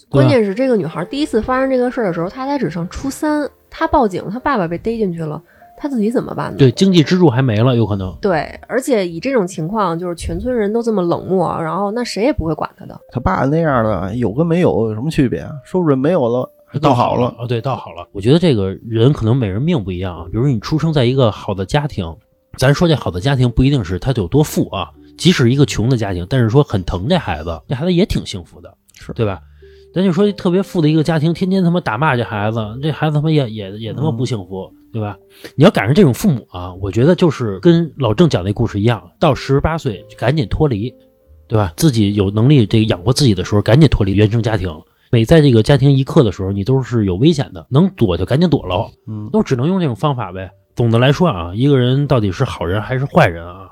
[0.10, 5.42] 关键是这个女孩第一次发生这个事儿的时候，她才只上初三，她报警，她爸爸被逮进去了，
[5.82, 6.60] 她自己怎么办呢？
[6.60, 8.16] 对，经济支柱还没了，有可能。
[8.22, 12.96] 对，而且以这种情况，就是全村人都这么冷漠，然后那谁也不会管他的。
[13.12, 15.44] 他爸那样的有跟没有有什么区别？
[15.66, 16.48] 说不准没有了，
[16.80, 17.30] 倒好了。
[17.30, 18.08] 啊，对，倒好了。
[18.12, 20.26] 我觉得这个人可能每人命不一样啊。
[20.32, 22.16] 比如你出生在一个好的家庭，
[22.58, 29.42] 咱说这好的家庭不一定是他有多富啊，即使一个穷的家庭，但是说很疼这孩子，这孩子也挺幸福的，是对吧？
[29.96, 35.18] 咱就说特别富的一个家庭，天天他妈打骂这孩子，这孩子他妈也也也他妈不幸福，对吧？
[35.56, 40.94] 你要赶上这种父母啊，我觉得就是跟老郑讲那故事一样，到十八岁就赶紧脱离，
[41.48, 41.74] 对吧？
[41.78, 44.70] 自己有能力这个养活自己的时候，赶紧脱离原生家庭。
[45.12, 48.90] 每在这个家庭一刻的时候，你都是有危险的，能躲就赶紧躲喽。
[49.08, 50.50] 嗯，都只能用这种方法呗。
[50.74, 53.70] 总的来说啊，一个人到底是好人还是坏人啊？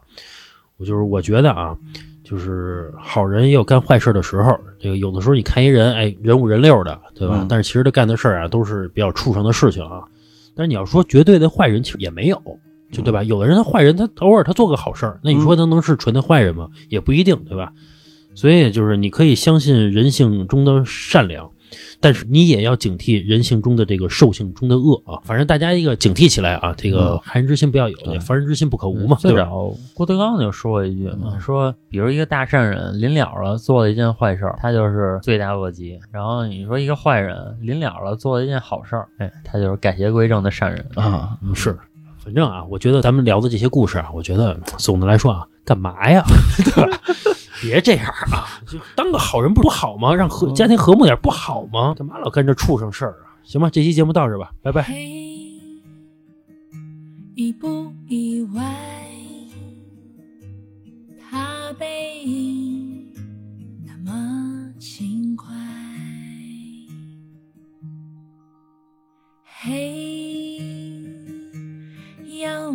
[0.78, 1.78] 我就是我觉得啊，
[2.26, 4.58] 就是好人也有干坏事的时候。
[4.80, 7.38] 这个有的时候你看一人，哎，人五人六的，对吧？
[7.40, 10.04] 嗯但是其实他干的事儿啊，都是比较畜生的事情啊。
[10.60, 12.38] 但是你要说绝对的坏人，其实也没有，
[12.92, 13.24] 就对吧？
[13.24, 16.68] 有的人他坏人，他偶尔他做个好事儿，那你说他能是纯的坏人吗？
[16.90, 17.72] 也不一定，对吧？
[18.36, 21.50] 所以就是你可以相信人性中的善良，
[22.00, 25.20] 但是你也要警惕人性中的这个兽性中的恶啊。
[25.24, 29.50] 反正大家一个警惕起来啊，这个害人之心不要有，对防人之心不可无嘛，最对吧？
[29.50, 40.86] 早郭德纲就说过一句说比如一个大善人临了了做了一件坏事，他就是罪大恶极；然后你说一个坏人临了了做了一件好事儿，哎，他就是改邪归正的善人。
[40.96, 41.78] 啊，嗯，是，
[42.24, 46.24] 反正啊，我觉得咱们聊的这些故事啊，我觉得总的来说啊，干嘛呀，
[46.64, 47.00] 对吧？
[47.62, 50.14] 别这样啊， 就当个好人不不好吗？
[50.16, 51.94] 让和家庭和睦点不好吗？
[51.98, 53.36] 干嘛老干这畜生事儿啊？
[53.44, 54.82] 行吧，这期节目到这儿吧，拜拜。
[54.84, 54.96] 嘿，
[57.36, 58.62] 意不意外？
[61.32, 63.14] 他背影
[63.86, 65.48] 那么轻快。
[69.62, 69.94] 嘿，
[72.42, 72.72] 要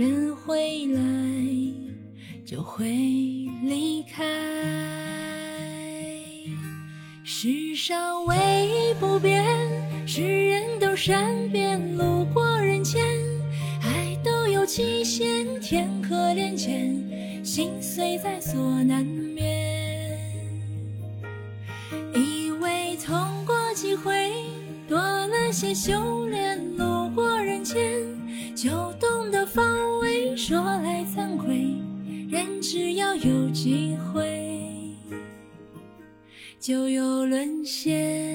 [0.00, 1.02] 人会来
[2.46, 2.88] 就会
[3.62, 4.24] 离开。
[7.22, 8.34] 世上唯
[8.66, 9.44] 一不变，
[10.06, 13.04] 是人都善变，路过人间，
[13.82, 20.18] 爱都有期限，天可怜见，心碎在所难免。
[22.14, 24.32] 以为痛过几回，
[24.88, 26.29] 多了些修炼
[30.50, 31.76] 说来惭愧，
[32.28, 34.52] 人只要有机会。
[36.58, 38.29] 就有沦陷。